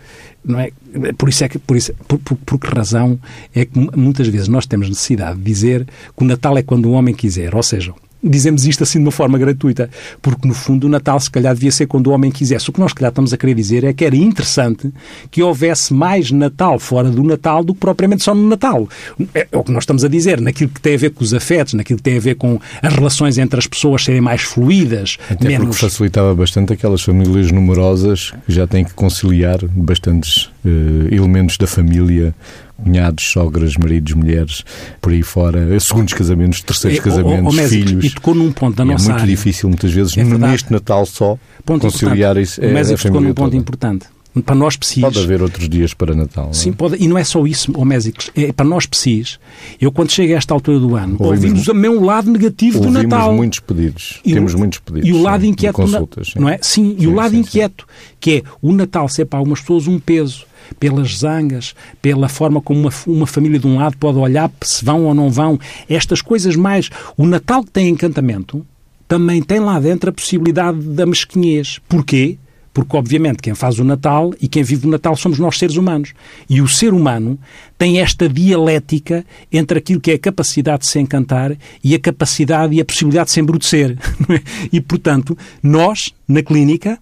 não 0.46 0.60
é? 0.60 0.70
Por 1.18 1.28
isso 1.28 1.44
é 1.44 1.48
que, 1.48 1.58
por, 1.58 1.76
isso, 1.76 1.92
por, 2.06 2.18
por, 2.18 2.36
por, 2.36 2.58
que 2.58 2.68
razão 2.68 3.18
é 3.54 3.64
que 3.64 3.78
muitas 3.96 4.28
vezes 4.28 4.48
nós 4.48 4.66
temos 4.66 4.88
necessidade 4.88 5.38
de 5.38 5.44
dizer 5.44 5.84
que 5.84 6.22
o 6.22 6.26
Natal 6.26 6.56
é 6.56 6.62
quando 6.62 6.86
o 6.86 6.92
homem 6.92 7.14
quiser, 7.14 7.54
ou 7.54 7.62
seja, 7.62 7.92
dizemos 8.22 8.66
isto 8.66 8.82
assim 8.82 8.98
de 8.98 9.04
uma 9.04 9.12
forma 9.12 9.38
gratuita, 9.38 9.88
porque 10.20 10.46
no 10.46 10.54
fundo 10.54 10.86
o 10.86 10.90
Natal 10.90 11.18
se 11.20 11.30
calhar 11.30 11.54
devia 11.54 11.70
ser 11.70 11.86
quando 11.86 12.08
o 12.08 12.10
homem 12.10 12.30
quisesse. 12.30 12.68
O 12.68 12.72
que 12.72 12.80
nós 12.80 12.92
calhar 12.92 13.10
estamos 13.10 13.32
a 13.32 13.36
querer 13.36 13.54
dizer 13.54 13.84
é 13.84 13.92
que 13.92 14.04
era 14.04 14.16
interessante 14.16 14.92
que 15.30 15.42
houvesse 15.42 15.92
mais 15.92 16.30
Natal 16.30 16.78
fora 16.78 17.10
do 17.10 17.22
Natal 17.22 17.62
do 17.62 17.74
que 17.74 17.80
propriamente 17.80 18.24
só 18.24 18.34
no 18.34 18.48
Natal. 18.48 18.88
É, 19.34 19.46
é 19.50 19.56
o 19.56 19.62
que 19.62 19.72
nós 19.72 19.82
estamos 19.82 20.04
a 20.04 20.08
dizer, 20.08 20.40
naquilo 20.40 20.70
que 20.70 20.80
tem 20.80 20.94
a 20.94 20.98
ver 20.98 21.10
com 21.10 21.22
os 21.22 21.32
afetos, 21.32 21.74
naquilo 21.74 21.98
que 21.98 22.02
tem 22.02 22.16
a 22.16 22.20
ver 22.20 22.34
com 22.36 22.58
as 22.82 22.94
relações 22.94 23.38
entre 23.38 23.58
as 23.58 23.66
pessoas 23.66 24.04
serem 24.04 24.20
mais 24.20 24.42
fluídas, 24.42 25.18
Até 25.30 25.48
menos... 25.48 25.68
porque 25.68 25.80
facilitava 25.80 26.34
bastante 26.34 26.72
aquelas 26.72 27.02
famílias 27.02 27.50
numerosas 27.52 28.32
que 28.46 28.52
já 28.52 28.66
têm 28.66 28.84
que 28.84 28.94
conciliar 28.94 29.58
bastantes 29.66 30.50
uh, 30.64 31.08
elementos 31.10 31.56
da 31.56 31.66
família 31.66 32.34
cunhados, 32.82 33.24
sogras, 33.24 33.76
maridos, 33.76 34.12
mulheres, 34.14 34.62
por 35.00 35.12
aí 35.12 35.22
fora, 35.22 35.78
segundos 35.80 36.12
casamentos, 36.14 36.60
terceiros 36.62 37.00
casamentos, 37.00 37.56
oh, 37.58 37.62
oh, 37.62 37.68
filhos. 37.68 38.04
E 38.04 38.10
tocou 38.10 38.34
num 38.34 38.52
ponto 38.52 38.76
da 38.76 38.84
e 38.84 38.88
nossa 38.88 39.04
É 39.04 39.08
muito 39.08 39.22
área. 39.22 39.26
difícil, 39.36 39.68
muitas 39.68 39.92
vezes, 39.92 40.16
É 40.16 40.24
neste 40.24 40.72
Natal 40.72 41.04
só, 41.06 41.38
Ponto 41.64 41.82
conciliar 41.82 42.36
isso. 42.36 42.60
O 42.60 42.64
É, 42.64 42.80
a 42.80 42.84
tocou 42.96 43.20
num 43.20 43.28
ponto 43.34 43.44
toda. 43.46 43.56
importante. 43.56 44.06
Para 44.44 44.54
nós 44.54 44.76
psis, 44.76 45.00
Pode 45.00 45.18
haver 45.18 45.40
outros 45.40 45.66
dias 45.66 45.94
para 45.94 46.14
Natal. 46.14 46.44
não 46.44 46.50
é? 46.50 46.54
Sim, 46.54 46.70
pode, 46.70 47.02
e 47.02 47.08
não 47.08 47.16
é 47.16 47.24
só 47.24 47.46
isso, 47.46 47.72
ó 47.74 47.86
Mésicos, 47.86 48.30
é 48.36 48.52
para 48.52 48.66
nós 48.66 48.84
psis. 48.84 49.38
Eu, 49.80 49.90
quando 49.90 50.12
chego 50.12 50.34
a 50.34 50.36
esta 50.36 50.52
altura 50.52 50.78
do 50.78 50.94
ano, 50.94 51.16
Ouvimos- 51.18 51.30
ouvimos 51.66 51.68
o 51.68 51.74
meu 51.74 51.98
lado 52.04 52.30
negativo 52.30 52.78
do 52.80 52.90
Natal. 52.90 53.32
muitos 53.34 53.60
pedidos. 53.60 54.20
E 54.22 54.32
o- 54.32 54.34
Temos 54.34 54.54
muitos 54.54 54.78
pedidos. 54.80 55.08
E 55.08 55.12
o 55.14 55.22
lado 55.22 55.40
sim, 55.40 55.48
inquieto, 55.48 55.76
do 55.76 55.86
Na- 55.90 56.00
consultas, 56.00 56.32
sim. 56.34 56.38
não 56.38 56.50
é? 56.50 56.58
Sim, 56.60 56.94
e 56.98 57.06
o 57.06 57.10
Sim, 57.10 57.16
lado 57.16 57.30
sim, 57.30 57.36
sim. 57.36 57.40
inquieto, 57.48 57.86
que 58.20 58.30
é 58.36 58.42
o 58.60 58.72
Natal 58.74 59.08
ser 59.08 59.24
para 59.24 59.38
algumas 59.38 59.60
pessoas 59.60 59.86
um 59.88 59.98
peso, 59.98 60.44
pelas 60.78 61.18
zangas, 61.18 61.74
pela 62.00 62.28
forma 62.28 62.60
como 62.60 62.80
uma, 62.80 62.92
uma 63.06 63.26
família 63.26 63.58
de 63.58 63.66
um 63.66 63.76
lado 63.76 63.96
pode 63.96 64.18
olhar 64.18 64.50
se 64.62 64.84
vão 64.84 65.04
ou 65.04 65.14
não 65.14 65.30
vão, 65.30 65.58
estas 65.88 66.20
coisas 66.20 66.56
mais. 66.56 66.90
O 67.16 67.26
Natal 67.26 67.64
que 67.64 67.70
tem 67.70 67.88
encantamento 67.88 68.64
também 69.08 69.42
tem 69.42 69.60
lá 69.60 69.78
dentro 69.78 70.10
a 70.10 70.12
possibilidade 70.12 70.80
da 70.80 71.06
mesquinhez. 71.06 71.80
Porquê? 71.88 72.38
Porque, 72.76 72.94
obviamente, 72.94 73.38
quem 73.38 73.54
faz 73.54 73.78
o 73.78 73.84
Natal 73.84 74.34
e 74.38 74.46
quem 74.46 74.62
vive 74.62 74.86
o 74.86 74.90
Natal 74.90 75.16
somos 75.16 75.38
nós, 75.38 75.58
seres 75.58 75.76
humanos. 75.76 76.12
E 76.46 76.60
o 76.60 76.68
ser 76.68 76.92
humano 76.92 77.38
tem 77.78 78.00
esta 78.00 78.28
dialética 78.28 79.24
entre 79.50 79.78
aquilo 79.78 79.98
que 79.98 80.10
é 80.10 80.14
a 80.14 80.18
capacidade 80.18 80.80
de 80.80 80.88
se 80.88 80.98
encantar 80.98 81.56
e 81.82 81.94
a 81.94 81.98
capacidade 81.98 82.74
e 82.74 82.80
a 82.82 82.84
possibilidade 82.84 83.28
de 83.28 83.32
se 83.32 83.40
embrutecer. 83.40 83.96
é? 84.28 84.42
E, 84.70 84.78
portanto, 84.78 85.38
nós, 85.62 86.12
na 86.28 86.42
clínica, 86.42 86.98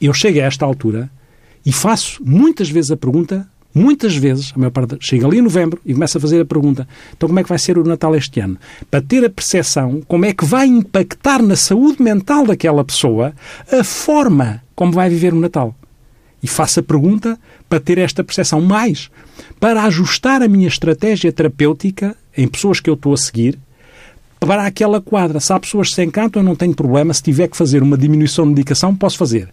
eu 0.00 0.14
chego 0.14 0.40
a 0.40 0.44
esta 0.44 0.64
altura 0.64 1.10
e 1.64 1.72
faço 1.72 2.22
muitas 2.24 2.68
vezes 2.70 2.90
a 2.90 2.96
pergunta, 2.96 3.48
muitas 3.74 4.16
vezes, 4.16 4.52
a 4.54 4.58
maior 4.58 4.70
parte, 4.70 4.96
chego 5.00 5.26
ali 5.26 5.38
em 5.38 5.42
novembro 5.42 5.80
e 5.84 5.92
começo 5.92 6.18
a 6.18 6.20
fazer 6.20 6.40
a 6.40 6.44
pergunta: 6.44 6.88
então 7.16 7.28
como 7.28 7.38
é 7.38 7.42
que 7.42 7.48
vai 7.48 7.58
ser 7.58 7.78
o 7.78 7.84
Natal 7.84 8.14
este 8.14 8.40
ano? 8.40 8.56
Para 8.90 9.00
ter 9.00 9.24
a 9.24 9.30
percepção 9.30 10.02
como 10.06 10.24
é 10.24 10.32
que 10.32 10.44
vai 10.44 10.66
impactar 10.66 11.42
na 11.42 11.56
saúde 11.56 12.02
mental 12.02 12.46
daquela 12.46 12.84
pessoa 12.84 13.32
a 13.70 13.84
forma 13.84 14.62
como 14.74 14.92
vai 14.92 15.08
viver 15.08 15.32
o 15.34 15.40
Natal. 15.40 15.74
E 16.42 16.46
faço 16.46 16.78
a 16.80 16.82
pergunta 16.82 17.38
para 17.68 17.80
ter 17.80 17.98
esta 17.98 18.22
percepção 18.22 18.60
mais, 18.60 19.10
para 19.58 19.82
ajustar 19.82 20.40
a 20.40 20.48
minha 20.48 20.68
estratégia 20.68 21.32
terapêutica 21.32 22.16
em 22.36 22.46
pessoas 22.46 22.78
que 22.78 22.88
eu 22.88 22.94
estou 22.94 23.12
a 23.12 23.16
seguir, 23.16 23.58
para 24.40 24.64
aquela 24.66 25.00
quadra. 25.00 25.40
Se 25.40 25.52
há 25.52 25.58
pessoas 25.60 25.88
que 25.88 25.94
se 25.96 26.04
encantam, 26.04 26.42
eu 26.42 26.46
não 26.46 26.54
tenho 26.56 26.74
problema. 26.74 27.12
Se 27.14 27.22
tiver 27.22 27.48
que 27.48 27.56
fazer 27.56 27.82
uma 27.82 27.96
diminuição 27.98 28.44
de 28.44 28.50
medicação, 28.50 28.94
posso 28.94 29.18
fazer. 29.18 29.48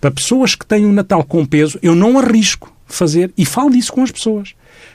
Para 0.00 0.10
pessoas 0.10 0.54
que 0.54 0.64
têm 0.66 0.84
um 0.86 0.92
Natal 0.92 1.24
com 1.24 1.44
peso, 1.44 1.78
eu 1.82 1.94
não 1.94 2.18
arrisco 2.18 2.72
fazer. 2.86 3.32
E 3.36 3.44
falo 3.44 3.70
disso 3.70 3.92
com 3.92 4.02
as 4.02 4.10
pessoas. 4.10 4.54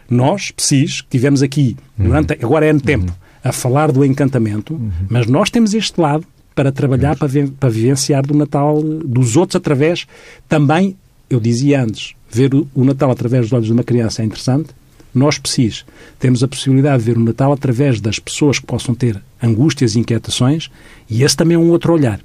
Nós, 0.09 0.51
PSIS, 0.51 1.01
que 1.01 1.09
tivemos 1.09 1.41
aqui, 1.41 1.75
durante, 1.97 2.33
agora 2.33 2.65
é 2.65 2.73
no 2.73 2.81
tempo, 2.81 3.11
a 3.43 3.51
falar 3.51 3.91
do 3.91 4.03
encantamento, 4.05 4.79
mas 5.09 5.27
nós 5.27 5.49
temos 5.49 5.73
este 5.73 5.99
lado 5.99 6.25
para 6.55 6.71
trabalhar, 6.71 7.17
para, 7.17 7.27
vi- 7.27 7.47
para 7.47 7.69
vivenciar 7.69 8.25
do 8.25 8.33
Natal 8.33 8.81
dos 8.81 9.35
outros 9.35 9.55
através 9.55 10.05
também, 10.47 10.95
eu 11.29 11.39
dizia 11.39 11.81
antes, 11.83 12.13
ver 12.29 12.53
o, 12.53 12.67
o 12.75 12.83
Natal 12.85 13.09
através 13.11 13.45
dos 13.45 13.53
olhos 13.53 13.65
de 13.67 13.73
uma 13.73 13.83
criança 13.83 14.21
é 14.21 14.25
interessante. 14.25 14.69
Nós, 15.13 15.37
PSIS, 15.37 15.85
temos 16.19 16.43
a 16.43 16.47
possibilidade 16.47 17.03
de 17.03 17.11
ver 17.11 17.17
o 17.17 17.23
Natal 17.23 17.51
através 17.51 17.99
das 17.99 18.17
pessoas 18.19 18.59
que 18.59 18.65
possam 18.65 18.93
ter 18.95 19.21
angústias 19.43 19.95
e 19.95 19.99
inquietações 19.99 20.69
e 21.09 21.23
esse 21.23 21.35
também 21.35 21.55
é 21.55 21.59
um 21.59 21.69
outro 21.69 21.93
olhar. 21.93 22.19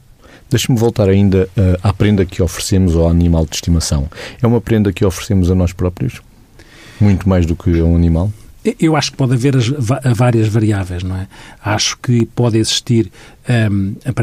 Deixe-me 0.48 0.78
voltar 0.78 1.08
ainda 1.08 1.48
eh, 1.56 1.78
à 1.82 1.92
prenda 1.92 2.24
que 2.24 2.42
oferecemos 2.42 2.96
ao 2.96 3.08
animal 3.08 3.44
de 3.44 3.54
estimação. 3.54 4.08
É 4.40 4.46
uma 4.46 4.60
prenda 4.60 4.92
que 4.92 5.04
oferecemos 5.04 5.50
a 5.50 5.54
nós 5.54 5.74
próprios? 5.74 6.22
Muito 6.98 7.28
mais 7.28 7.44
do 7.44 7.54
que 7.54 7.78
a 7.78 7.84
um 7.84 7.94
animal? 7.94 8.32
Eu 8.78 8.96
acho 8.96 9.12
que 9.12 9.16
pode 9.16 9.34
haver 9.34 9.56
as 9.56 9.68
várias 10.16 10.48
variáveis, 10.48 11.02
não 11.02 11.16
é? 11.16 11.28
Acho 11.62 11.96
que 11.98 12.26
pode 12.26 12.58
existir 12.58 13.10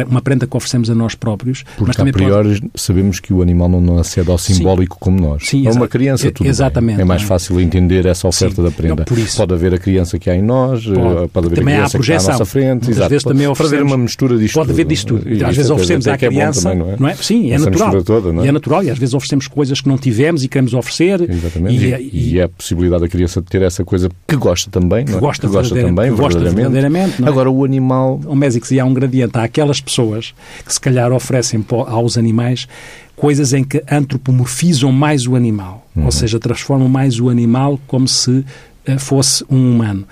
uma 0.08 0.22
prenda 0.22 0.46
que 0.48 0.56
oferecemos 0.56 0.90
a 0.90 0.96
nós 0.96 1.16
próprios, 1.16 1.64
mas 1.66 1.76
Porque, 1.78 1.92
a 1.92 1.94
também 1.96 2.14
pode... 2.14 2.26
priori, 2.26 2.64
sabemos 2.76 3.20
que 3.20 3.34
o 3.34 3.42
animal 3.42 3.70
não 3.70 3.98
acede 3.98 4.30
ao 4.30 4.38
simbólico 4.38 4.98
como 5.00 5.20
nós. 5.20 5.48
Sim, 5.48 5.68
é 5.68 5.72
uma 5.72 5.88
criança, 5.88 6.28
e- 6.28 6.32
tudo 6.32 6.44
bem. 6.44 6.50
exatamente, 6.50 7.02
É 7.02 7.06
mais 7.06 7.22
não 7.22 7.26
é? 7.26 7.30
fácil 7.30 7.60
entender 7.60 8.06
essa 8.06 8.28
oferta 8.28 8.56
Sim. 8.58 8.64
da 8.64 8.72
prenda. 8.72 8.96
Não, 8.98 9.04
por 9.06 9.18
isso. 9.18 9.38
Pode 9.38 9.54
haver 9.54 9.74
a 9.74 9.78
criança 9.78 10.20
que 10.20 10.30
há 10.30 10.36
em 10.36 10.42
nós, 10.42 10.86
eh, 10.86 10.94
Pode. 10.94 11.28
pode 11.30 11.48
haver 11.48 11.56
Também 11.60 11.76
há 11.76 11.84
a 11.84 11.86
a 11.86 11.90
criança 11.90 11.98
que 12.00 12.12
está 12.14 12.30
à 12.30 12.34
nossa 12.40 12.46
frente. 12.46 12.86
Muitas 12.86 13.08
vezes 13.08 13.24
também 13.24 13.48
pode 13.48 13.52
haver 13.52 13.52
oferecemos- 13.52 13.92
uma 13.92 13.98
mistura 13.98 14.38
disto 14.38 14.54
Pode 14.54 14.68
tudo. 14.68 14.76
haver 14.76 14.86
disto 14.86 15.08
tudo. 15.18 15.34
E 15.34 15.44
às 15.44 15.56
vezes 15.56 15.72
oferecemos 15.72 16.08
à 16.08 16.18
que 16.18 16.26
é 16.26 16.30
criança, 16.30 16.70
também, 16.70 16.96
não 17.00 17.08
é? 17.08 17.16
Sim, 17.16 17.52
é 17.52 17.56
Essa 17.56 17.66
natural. 17.66 17.88
mistura 17.94 18.04
toda, 18.04 18.34
não 18.34 18.42
é? 18.42 18.46
E 18.46 18.50
é 18.50 18.52
natural. 18.52 18.84
E 18.84 18.90
às 18.90 18.98
vezes 18.98 19.14
oferecemos 19.16 19.48
coisas 19.48 19.82
que 19.82 19.88
não 19.90 19.98
tivemos 19.98 20.44
e 20.44 20.48
queremos 20.48 20.74
oferecer. 20.74 21.22
Exatamente. 21.30 21.84
E, 21.84 21.96
E, 22.16 22.34
e 22.34 22.40
é 22.40 22.44
a 22.44 22.50
possibilidade 22.50 23.02
da 23.02 23.08
criança 23.10 23.42
de 23.42 23.48
ter 23.48 23.62
essa 23.62 23.84
coisa 23.84 24.10
que 24.10 24.16
que 24.28 24.36
gosta 24.36 24.70
também, 24.70 25.06
não 25.08 25.18
é? 25.18 25.20
gosta, 25.22 25.48
que 25.48 25.54
gosta 25.54 25.74
também, 25.74 26.14
que 26.14 26.22
verdadeiramente. 26.22 27.22
não 27.22 27.28
é? 27.28 27.32
Agora, 27.32 27.50
o 27.50 27.64
animal 27.64 28.20
o 28.26 28.36
Mésico 28.36 28.64
dizia, 28.66 28.84
há 28.84 28.86
um 28.86 28.94
gradiente. 28.94 29.15
Há 29.24 29.44
aquelas 29.44 29.80
pessoas 29.82 30.34
que 30.66 30.74
se 30.74 30.80
calhar 30.80 31.12
oferecem 31.12 31.64
aos 31.88 32.18
animais 32.18 32.68
coisas 33.16 33.54
em 33.54 33.64
que 33.64 33.84
antropomorfizam 33.90 34.92
mais 34.92 35.26
o 35.28 35.36
animal. 35.36 35.88
Ou 35.96 36.12
seja, 36.12 36.40
transformam 36.40 36.90
mais 36.90 37.20
o 37.20 37.30
animal 37.30 37.80
como 37.88 38.08
se 38.08 38.46
eh, 38.86 38.98
fosse 38.98 39.46
um 39.50 39.72
humano. 39.76 40.06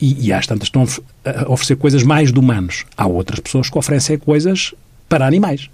E, 0.00 0.28
e 0.28 0.32
às 0.32 0.46
tantas 0.46 0.68
estão 0.68 0.82
a 0.82 0.84
of- 0.84 1.02
a 1.24 1.50
oferecer 1.52 1.76
coisas 1.76 2.02
mais 2.02 2.32
de 2.32 2.38
humanos. 2.38 2.84
Há 2.96 3.06
outras 3.06 3.40
pessoas 3.40 3.68
que 3.68 3.76
oferecem 3.78 4.16
coisas 4.18 4.72
para 5.08 5.26
animais. 5.26 5.68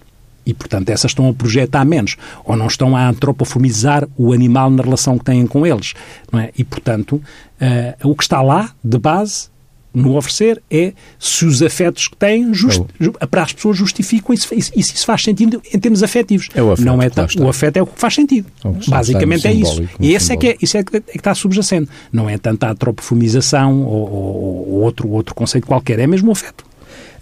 E, 0.47 0.53
portanto, 0.53 0.91
essas 0.91 1.11
estão 1.13 1.29
a 1.29 1.33
projetar 1.33 1.85
menos. 1.85 2.17
Ou 2.45 2.57
não 2.57 2.67
estão 2.67 2.97
a 2.97 3.09
antropomorfizar 3.09 4.07
o 4.17 4.33
animal 4.33 4.69
na 4.71 4.83
relação 4.83 5.17
que 5.19 5.25
têm 5.25 5.47
com 5.47 5.65
eles. 5.67 5.95
Não 6.33 6.41
é? 6.41 6.51
E, 6.59 6.65
portanto, 6.65 7.23
eh, 7.61 7.95
o 8.03 8.15
que 8.17 8.25
está 8.25 8.43
lá, 8.43 8.71
de 8.83 8.99
base, 8.99 9.49
no 9.95 10.17
oferecer 10.17 10.61
é 10.71 10.93
se 11.19 11.45
os 11.47 11.63
afetos 11.63 12.09
que 12.09 12.17
têm 12.17 12.53
just- 12.53 12.83
É 13.21 13.27
para 13.27 13.43
as 13.45 13.53
pessoas 13.53 13.77
justificam 13.77 14.35
e 14.35 14.39
se, 14.39 14.47
e 14.55 14.61
se 14.83 14.95
isso 14.95 15.07
faz 15.07 15.23
sentido 15.23 15.63
em 15.73 15.79
termos 15.79 16.03
afetivos. 16.03 16.49
É 16.55 16.63
o 16.63 16.73
afeto, 16.73 16.85
não 16.85 17.01
é 17.01 17.07
está. 17.07 17.27
o 17.41 17.49
afeto 17.49 17.77
é 17.77 17.83
o 17.83 17.87
que 17.87 17.99
faz 18.01 18.15
sentido. 18.15 18.47
É 18.65 18.73
que 18.73 18.91
Basicamente 18.91 19.47
é 19.47 19.53
isso. 19.53 19.83
E 20.01 20.13
esse 20.15 20.33
é 20.33 20.37
que 20.37 20.49
é, 20.49 20.57
isso 20.61 20.77
é 20.77 20.83
que, 20.83 20.97
é 20.97 21.01
que 21.01 21.17
está 21.17 21.35
subjacente. 21.35 21.89
Não 22.13 22.29
é 22.29 22.37
tanto 22.37 22.65
a 22.65 22.71
antropofumização 22.71 23.83
ou, 23.83 24.11
ou- 24.11 24.69
ou 24.75 24.81
outro, 24.83 25.09
outro 25.11 25.35
conceito 25.35 25.67
qualquer, 25.67 25.99
é 25.99 26.07
mesmo 26.07 26.29
o 26.29 26.33
afeto. 26.33 26.65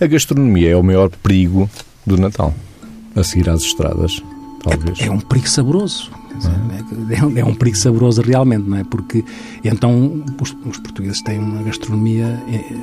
A 0.00 0.06
gastronomia 0.06 0.70
é 0.70 0.76
o 0.76 0.82
maior 0.82 1.10
perigo 1.22 1.68
do 2.06 2.16
Natal, 2.16 2.54
a 3.14 3.22
seguir 3.22 3.48
às 3.50 3.62
estradas, 3.62 4.22
talvez. 4.62 5.00
É 5.00 5.10
um 5.10 5.20
perigo 5.20 5.48
saboroso. 5.48 6.10
É 7.10 7.24
um, 7.24 7.38
é 7.38 7.44
um 7.44 7.54
perigo 7.54 7.76
saboroso 7.76 8.22
realmente, 8.22 8.68
não 8.68 8.78
é? 8.78 8.84
Porque 8.84 9.24
então 9.62 10.22
os, 10.40 10.56
os 10.66 10.78
portugueses 10.78 11.20
têm 11.22 11.38
uma 11.38 11.62
gastronomia 11.62 12.42
é, 12.48 12.54
é, 12.56 12.76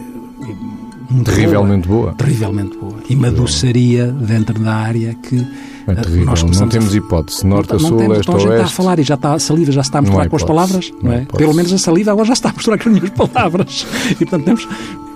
muito 1.10 1.26
Terrivelmente 1.32 1.88
boa. 1.88 2.02
boa, 2.04 2.14
terrivelmente 2.14 2.78
boa. 2.78 2.96
E 3.10 3.16
uma 3.16 3.32
doçaria 3.32 4.08
dentro 4.12 4.60
da 4.60 4.76
área 4.76 5.16
que 5.16 5.38
É 5.88 5.92
eh, 5.92 5.96
terrível. 5.96 6.26
nós 6.26 6.40
Não 6.44 6.50
começamos 6.50 6.76
a 6.76 6.78
temos 6.80 6.96
hipótese. 6.96 7.46
Norte 7.48 7.72
a 7.72 7.74
não 7.74 7.80
sul, 7.80 7.98
temos, 7.98 8.18
leste 8.18 8.30
então 8.30 8.36
a 8.36 8.38
a 8.38 8.40
gente 8.42 8.50
está 8.52 8.56
a 8.62 8.64
oeste. 8.66 8.76
falar 8.76 9.00
e 9.00 9.04
já 9.04 9.16
está, 9.16 9.34
a 9.34 9.40
saliva 9.40 9.72
já 9.72 9.82
está 9.82 9.98
a 9.98 10.02
misturar 10.04 10.28
há 10.28 10.30
com 10.30 10.36
as 10.36 10.44
palavras, 10.44 10.92
Não 10.92 11.10
não 11.10 11.12
é? 11.14 11.22
hipótese. 11.24 11.38
Pelo 11.44 11.54
menos 11.56 11.74
a 11.74 11.78
saliva 11.80 12.12
agora 12.12 12.28
já 12.28 12.34
está 12.34 12.50
a 12.50 12.54
misturar 12.54 12.80
com 12.80 12.90
as 12.90 12.96
minhas 12.96 13.10
palavras. 13.10 13.88
E 14.12 14.16
portanto 14.16 14.44
temos. 14.46 14.68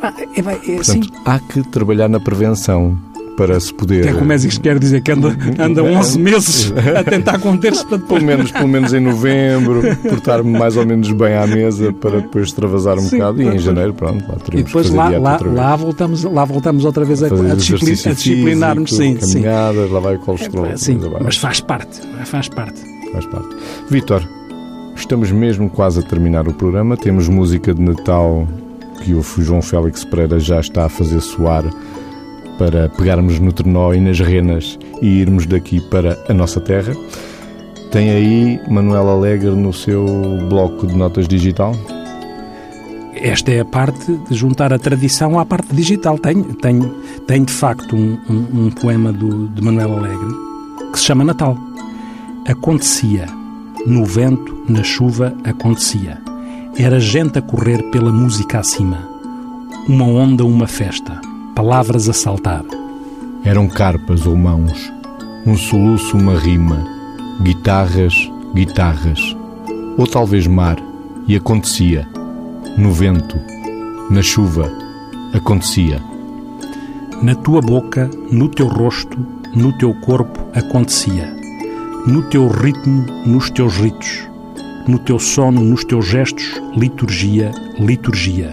Ah, 0.02 0.13
É, 0.36 0.39
é 0.73 0.80
assim. 0.80 0.99
Portanto, 1.02 1.13
há 1.26 1.39
que 1.39 1.62
trabalhar 1.69 2.10
na 2.10 2.19
prevenção 2.19 2.97
para 3.38 3.60
se 3.60 3.74
poder. 3.74 4.04
Que 4.04 4.10
é 4.10 4.13
como 4.13 4.32
é 4.32 4.38
que 4.38 4.60
quer 4.60 4.78
dizer 4.80 5.02
que 5.02 5.12
anda, 5.12 5.36
anda 5.60 5.84
11 5.84 6.19
meses 6.19 6.74
a 6.98 7.04
tentar 7.04 7.39
conter-se 7.39 7.86
para 7.86 7.98
depois. 7.98 8.22
Pelo 8.24 8.26
menos, 8.38 8.52
pelo 8.52 8.67
menos 8.67 8.93
em 8.93 9.00
novembro, 9.00 9.82
portar-me 10.10 10.52
mais 10.58 10.78
ou 10.78 10.86
menos 10.86 11.12
bem 11.12 11.36
à 11.36 11.46
mesa 11.48 11.91
para 11.93 12.22
depois 12.22 12.48
extravasar 12.48 12.98
um 12.98 13.02
Sim. 13.02 13.17
bocado. 13.17 13.41
E 13.41 13.48
em 13.48 13.60
janeiro, 13.60 13.93
pronto, 13.93 14.24
lá 14.28 14.36
E 14.39 14.43
teremos 14.43 14.65
depois 14.67 14.89
que 14.89 14.96
fazer 14.96 15.17
lá, 15.19 15.38
lá, 15.38 15.39
lá, 15.54 15.76
voltamos, 15.76 16.24
lá 16.24 16.46
voltamos 16.46 16.86
outra 16.86 17.04
vez 17.06 17.24
a, 17.24 17.28
a, 17.28 17.56
disciplin- 17.56 17.91
a 18.12 18.13
disciplinar-nos. 18.13 18.89
Sim, 18.91 19.15
físico, 19.15 19.26
sim. 19.26 19.32
caminhadas, 19.41 19.91
lá 19.91 20.00
vai 20.00 20.15
o 20.15 20.19
colesterol. 20.19 20.65
É, 20.67 20.78
sim, 20.78 21.00
mas 21.22 21.38
faz 21.38 21.60
parte. 21.60 22.02
Faz 22.26 22.48
parte. 22.50 22.82
Faz 23.12 23.26
parte. 23.28 23.50
Vítor, 23.89 24.24
estamos 24.96 25.32
mesmo 25.32 25.69
quase 25.69 26.00
a 26.00 26.04
terminar 26.04 26.48
o 26.48 26.54
programa. 26.54 26.96
Temos 26.98 27.28
música 27.28 27.74
de 27.74 27.82
Natal 27.82 28.48
que 29.04 29.13
o 29.13 29.22
João 29.22 29.62
Félix 29.62 30.06
Pereira 30.06 30.39
já 30.39 30.60
está 30.60 30.86
a 30.86 30.89
fazer 30.89 31.19
soar 31.19 31.65
para 32.58 32.89
pegarmos 32.89 33.39
no 33.39 33.52
trenó 33.52 33.94
e 33.94 34.00
nas 34.02 34.20
renas 34.20 34.78
e 35.02 35.08
irmos 35.22 35.46
daqui 35.46 35.80
para 35.89 36.18
a 36.30 36.34
nossa 36.34 36.60
terra. 36.60 36.94
Tem 37.92 38.10
aí 38.10 38.60
Manuel 38.70 39.08
Alegre 39.10 39.50
no 39.52 39.72
seu 39.74 40.06
bloco 40.50 40.88
de 40.88 40.96
notas 40.96 41.28
digital? 41.28 41.76
Esta 43.16 43.52
é 43.52 43.60
a 43.62 43.66
parte 43.66 44.12
de 44.30 44.36
juntar 44.36 44.74
a 44.74 44.80
tradição 44.80 45.39
à 45.39 45.46
parte 45.46 45.74
digital. 45.76 46.18
Tenho, 46.18 46.44
tenho, 46.56 46.89
tenho 47.28 47.46
de 47.46 47.54
facto 47.54 47.96
um, 47.96 48.18
um- 48.30 48.66
um 48.66 48.72
poema 48.72 49.13
do, 49.13 49.48
de 49.50 49.62
Manuel 49.62 49.98
Alegre 49.98 50.34
que 50.92 51.00
se 51.00 51.06
chama 51.06 51.24
Natal. 51.24 51.58
Acontecia. 52.48 53.26
No 53.86 54.06
vento, 54.06 54.63
na 54.68 54.84
chuva, 54.84 55.34
acontecia. 55.44 56.18
Era 56.78 57.00
gente 57.00 57.38
a 57.38 57.42
correr 57.42 57.84
pela 57.92 58.12
música 58.12 58.60
acima. 58.60 58.98
Uma 59.88 60.06
onda, 60.06 60.44
uma 60.46 60.68
festa. 60.68 61.20
Palavras 61.56 62.10
a 62.10 62.13
saltar. 62.13 62.63
Eram 63.44 63.68
carpas 63.68 64.26
ou 64.26 64.36
mãos, 64.36 64.92
um 65.46 65.56
soluço, 65.56 66.18
uma 66.18 66.36
rima, 66.36 66.84
guitarras, 67.44 68.16
guitarras, 68.56 69.38
ou 69.96 70.08
talvez 70.08 70.48
mar, 70.48 70.78
e 71.28 71.36
acontecia. 71.36 72.08
No 72.76 72.92
vento, 72.92 73.39
na 74.10 74.24
chuva, 74.24 74.72
acontecia. 75.32 76.02
Na 77.22 77.36
tua 77.36 77.62
boca, 77.62 78.10
no 78.32 78.50
teu 78.50 78.68
rosto, 78.68 79.18
no 79.56 79.72
teu 79.78 79.94
corpo 80.02 80.39
acontecia. 80.56 81.32
No 82.08 82.24
teu 82.24 82.48
ritmo, 82.48 83.06
nos 83.28 83.52
teus 83.52 83.78
ritos. 83.78 84.28
No 84.88 84.98
teu 84.98 85.20
sono, 85.20 85.62
nos 85.62 85.86
teus 85.86 86.08
gestos, 86.08 86.60
liturgia, 86.76 87.52
liturgia. 87.80 88.52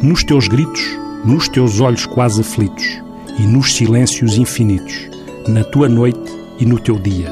Nos 0.00 0.22
teus 0.22 0.46
gritos, 0.46 0.96
nos 1.24 1.48
teus 1.48 1.80
olhos 1.80 2.06
quase 2.06 2.40
aflitos. 2.40 3.02
E 3.38 3.42
nos 3.42 3.74
silêncios 3.74 4.36
infinitos. 4.36 5.08
Na 5.48 5.64
tua 5.64 5.88
noite 5.88 6.30
e 6.58 6.66
no 6.66 6.78
teu 6.78 6.98
dia. 6.98 7.30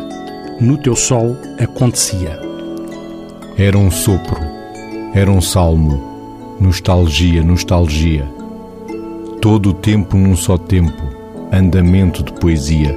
No 0.60 0.76
teu 0.78 0.96
sol 0.96 1.36
acontecia. 1.58 2.38
Era 3.56 3.76
um 3.76 3.90
sopro, 3.90 4.40
era 5.12 5.30
um 5.30 5.40
salmo, 5.40 6.56
nostalgia, 6.60 7.42
nostalgia. 7.42 8.24
Todo 9.40 9.70
o 9.70 9.74
tempo 9.74 10.16
num 10.16 10.36
só 10.36 10.56
tempo, 10.56 11.02
andamento 11.52 12.22
de 12.22 12.32
poesia. 12.32 12.96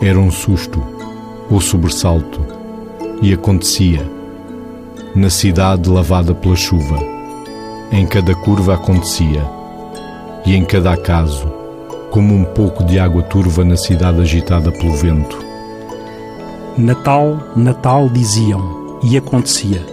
Era 0.00 0.18
um 0.18 0.30
susto, 0.30 0.82
ou 1.50 1.60
sobressalto, 1.60 2.40
e 3.20 3.32
acontecia. 3.32 4.08
Na 5.14 5.30
cidade 5.30 5.88
lavada 5.88 6.34
pela 6.34 6.56
chuva, 6.56 6.98
em 7.92 8.06
cada 8.06 8.34
curva 8.34 8.74
acontecia, 8.74 9.42
e 10.46 10.54
em 10.54 10.64
cada 10.64 10.92
acaso, 10.92 11.46
como 12.10 12.34
um 12.34 12.44
pouco 12.44 12.84
de 12.84 12.98
água 12.98 13.22
turva 13.22 13.64
na 13.64 13.76
cidade 13.76 14.20
agitada 14.20 14.70
pelo 14.70 14.94
vento. 14.94 15.38
Natal, 16.76 17.38
Natal 17.56 18.08
diziam, 18.08 18.98
e 19.02 19.16
acontecia, 19.16 19.84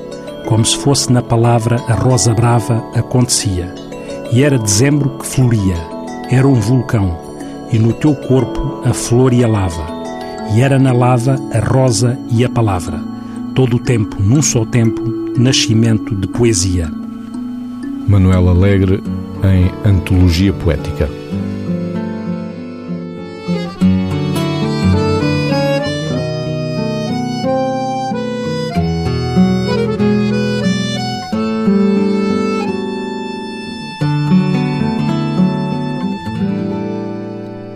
como 0.47 0.65
se 0.65 0.77
fosse 0.77 1.11
na 1.11 1.21
palavra 1.21 1.77
a 1.87 1.93
rosa 1.93 2.33
brava 2.33 2.83
acontecia. 2.95 3.73
E 4.31 4.43
era 4.43 4.57
dezembro 4.57 5.17
que 5.17 5.25
floria, 5.25 5.75
era 6.29 6.47
um 6.47 6.55
vulcão, 6.55 7.17
e 7.71 7.77
no 7.77 7.93
teu 7.93 8.15
corpo 8.15 8.81
a 8.85 8.93
flor 8.93 9.33
e 9.33 9.43
a 9.43 9.47
lava, 9.47 9.85
e 10.53 10.61
era 10.61 10.79
na 10.79 10.93
lava 10.93 11.35
a 11.53 11.59
rosa 11.59 12.17
e 12.29 12.43
a 12.43 12.49
palavra, 12.49 12.99
todo 13.53 13.75
o 13.75 13.79
tempo, 13.79 14.17
num 14.21 14.41
só 14.41 14.65
tempo, 14.65 15.01
nascimento 15.37 16.15
de 16.15 16.27
poesia. 16.27 16.89
Manuel 18.07 18.49
Alegre 18.49 19.01
em 19.43 19.89
Antologia 19.89 20.53
Poética. 20.53 21.09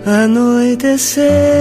Anoiteceu, 0.06 1.55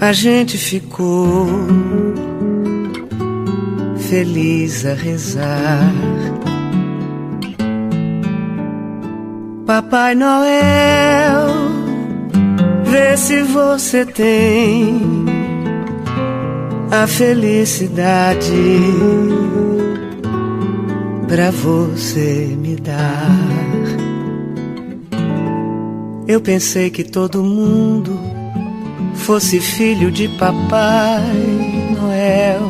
a 0.00 0.12
gente 0.12 0.56
ficou 0.56 1.46
feliz 3.98 4.86
a 4.86 4.94
rezar. 4.94 5.92
Papai 9.66 10.14
Noel, 10.14 11.48
vê 12.84 13.16
se 13.16 13.42
você 13.42 14.06
tem 14.06 15.00
a 16.90 17.06
felicidade 17.06 18.50
pra 21.28 21.50
você 21.50 22.56
me 22.58 22.74
dar. 22.76 23.30
Eu 26.26 26.40
pensei 26.40 26.90
que 26.90 27.04
todo 27.04 27.44
mundo 27.44 28.19
fosse 29.30 29.60
filho 29.60 30.10
de 30.10 30.26
Papai 30.26 31.22
Noel. 31.96 32.68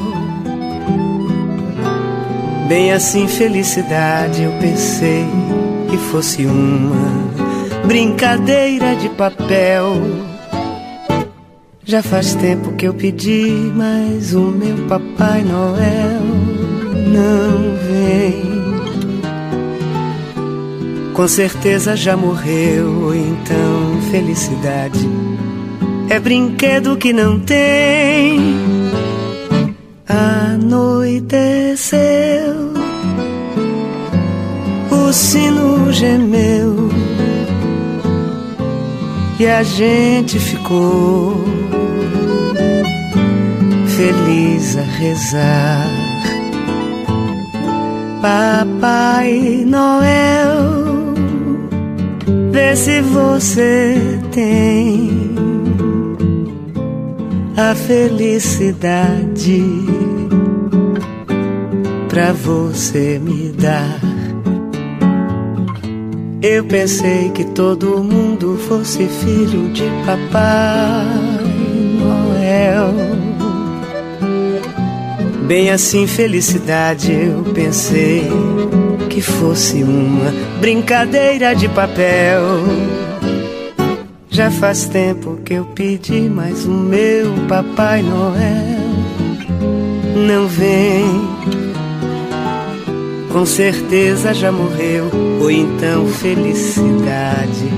Bem 2.68 2.92
assim, 2.92 3.26
felicidade, 3.26 4.42
eu 4.42 4.52
pensei 4.60 5.24
que 5.88 5.96
fosse 5.96 6.44
uma 6.44 7.30
brincadeira 7.86 8.94
de 8.94 9.08
papel. 9.08 10.02
Já 11.82 12.02
faz 12.02 12.34
tempo 12.34 12.72
que 12.72 12.86
eu 12.86 12.92
pedi, 12.92 13.72
mas 13.74 14.34
o 14.34 14.50
meu 14.50 14.86
Papai 14.86 15.42
Noel 15.42 16.20
não 17.06 17.74
vem. 17.88 18.42
Com 21.14 21.26
certeza 21.26 21.96
já 21.96 22.18
morreu, 22.18 23.14
então 23.14 24.02
felicidade 24.10 25.08
é 26.10 26.18
brinquedo 26.18 26.96
que 26.96 27.12
não 27.12 27.38
tem. 27.38 28.40
Anoiteceu, 30.08 32.00
o 34.90 35.12
sino 35.12 35.92
gemeu 35.92 36.90
e 39.38 39.46
a 39.46 39.62
gente 39.62 40.40
ficou 40.40 41.44
feliz 43.86 44.76
a 44.76 44.82
rezar. 44.82 45.88
Papai 48.20 49.64
Noel, 49.64 51.14
vê 52.50 52.74
se 52.74 53.00
você 53.00 54.18
tem 54.32 55.19
a 57.60 57.74
felicidade 57.74 59.62
pra 62.08 62.32
você 62.32 63.20
me 63.22 63.52
dar. 63.52 64.00
Eu 66.40 66.64
pensei 66.64 67.28
que 67.30 67.44
todo 67.44 68.02
mundo 68.02 68.58
fosse 68.66 69.06
filho 69.06 69.70
de 69.74 69.84
Papai 70.06 71.04
Noel. 72.00 72.94
Bem 75.46 75.70
assim, 75.70 76.06
felicidade, 76.06 77.12
eu 77.12 77.44
pensei 77.52 78.26
que 79.10 79.20
fosse 79.20 79.82
uma 79.82 80.32
brincadeira 80.60 81.54
de 81.54 81.68
papel. 81.68 82.40
Já 84.40 84.50
faz 84.50 84.86
tempo 84.86 85.38
que 85.44 85.52
eu 85.52 85.66
pedi, 85.66 86.22
mas 86.22 86.64
o 86.64 86.70
meu 86.70 87.30
Papai 87.46 88.00
Noel 88.00 88.80
não 90.26 90.48
vem. 90.48 91.04
Com 93.30 93.44
certeza 93.44 94.32
já 94.32 94.50
morreu, 94.50 95.10
ou 95.42 95.50
então 95.50 96.06
felicidade 96.06 97.68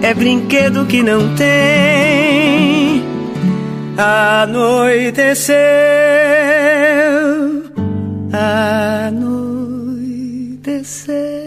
é 0.00 0.14
brinquedo 0.14 0.86
que 0.86 1.02
não 1.02 1.34
tem. 1.34 3.02
Anoiteceu, 3.96 5.56
anoiteceu. 10.62 11.37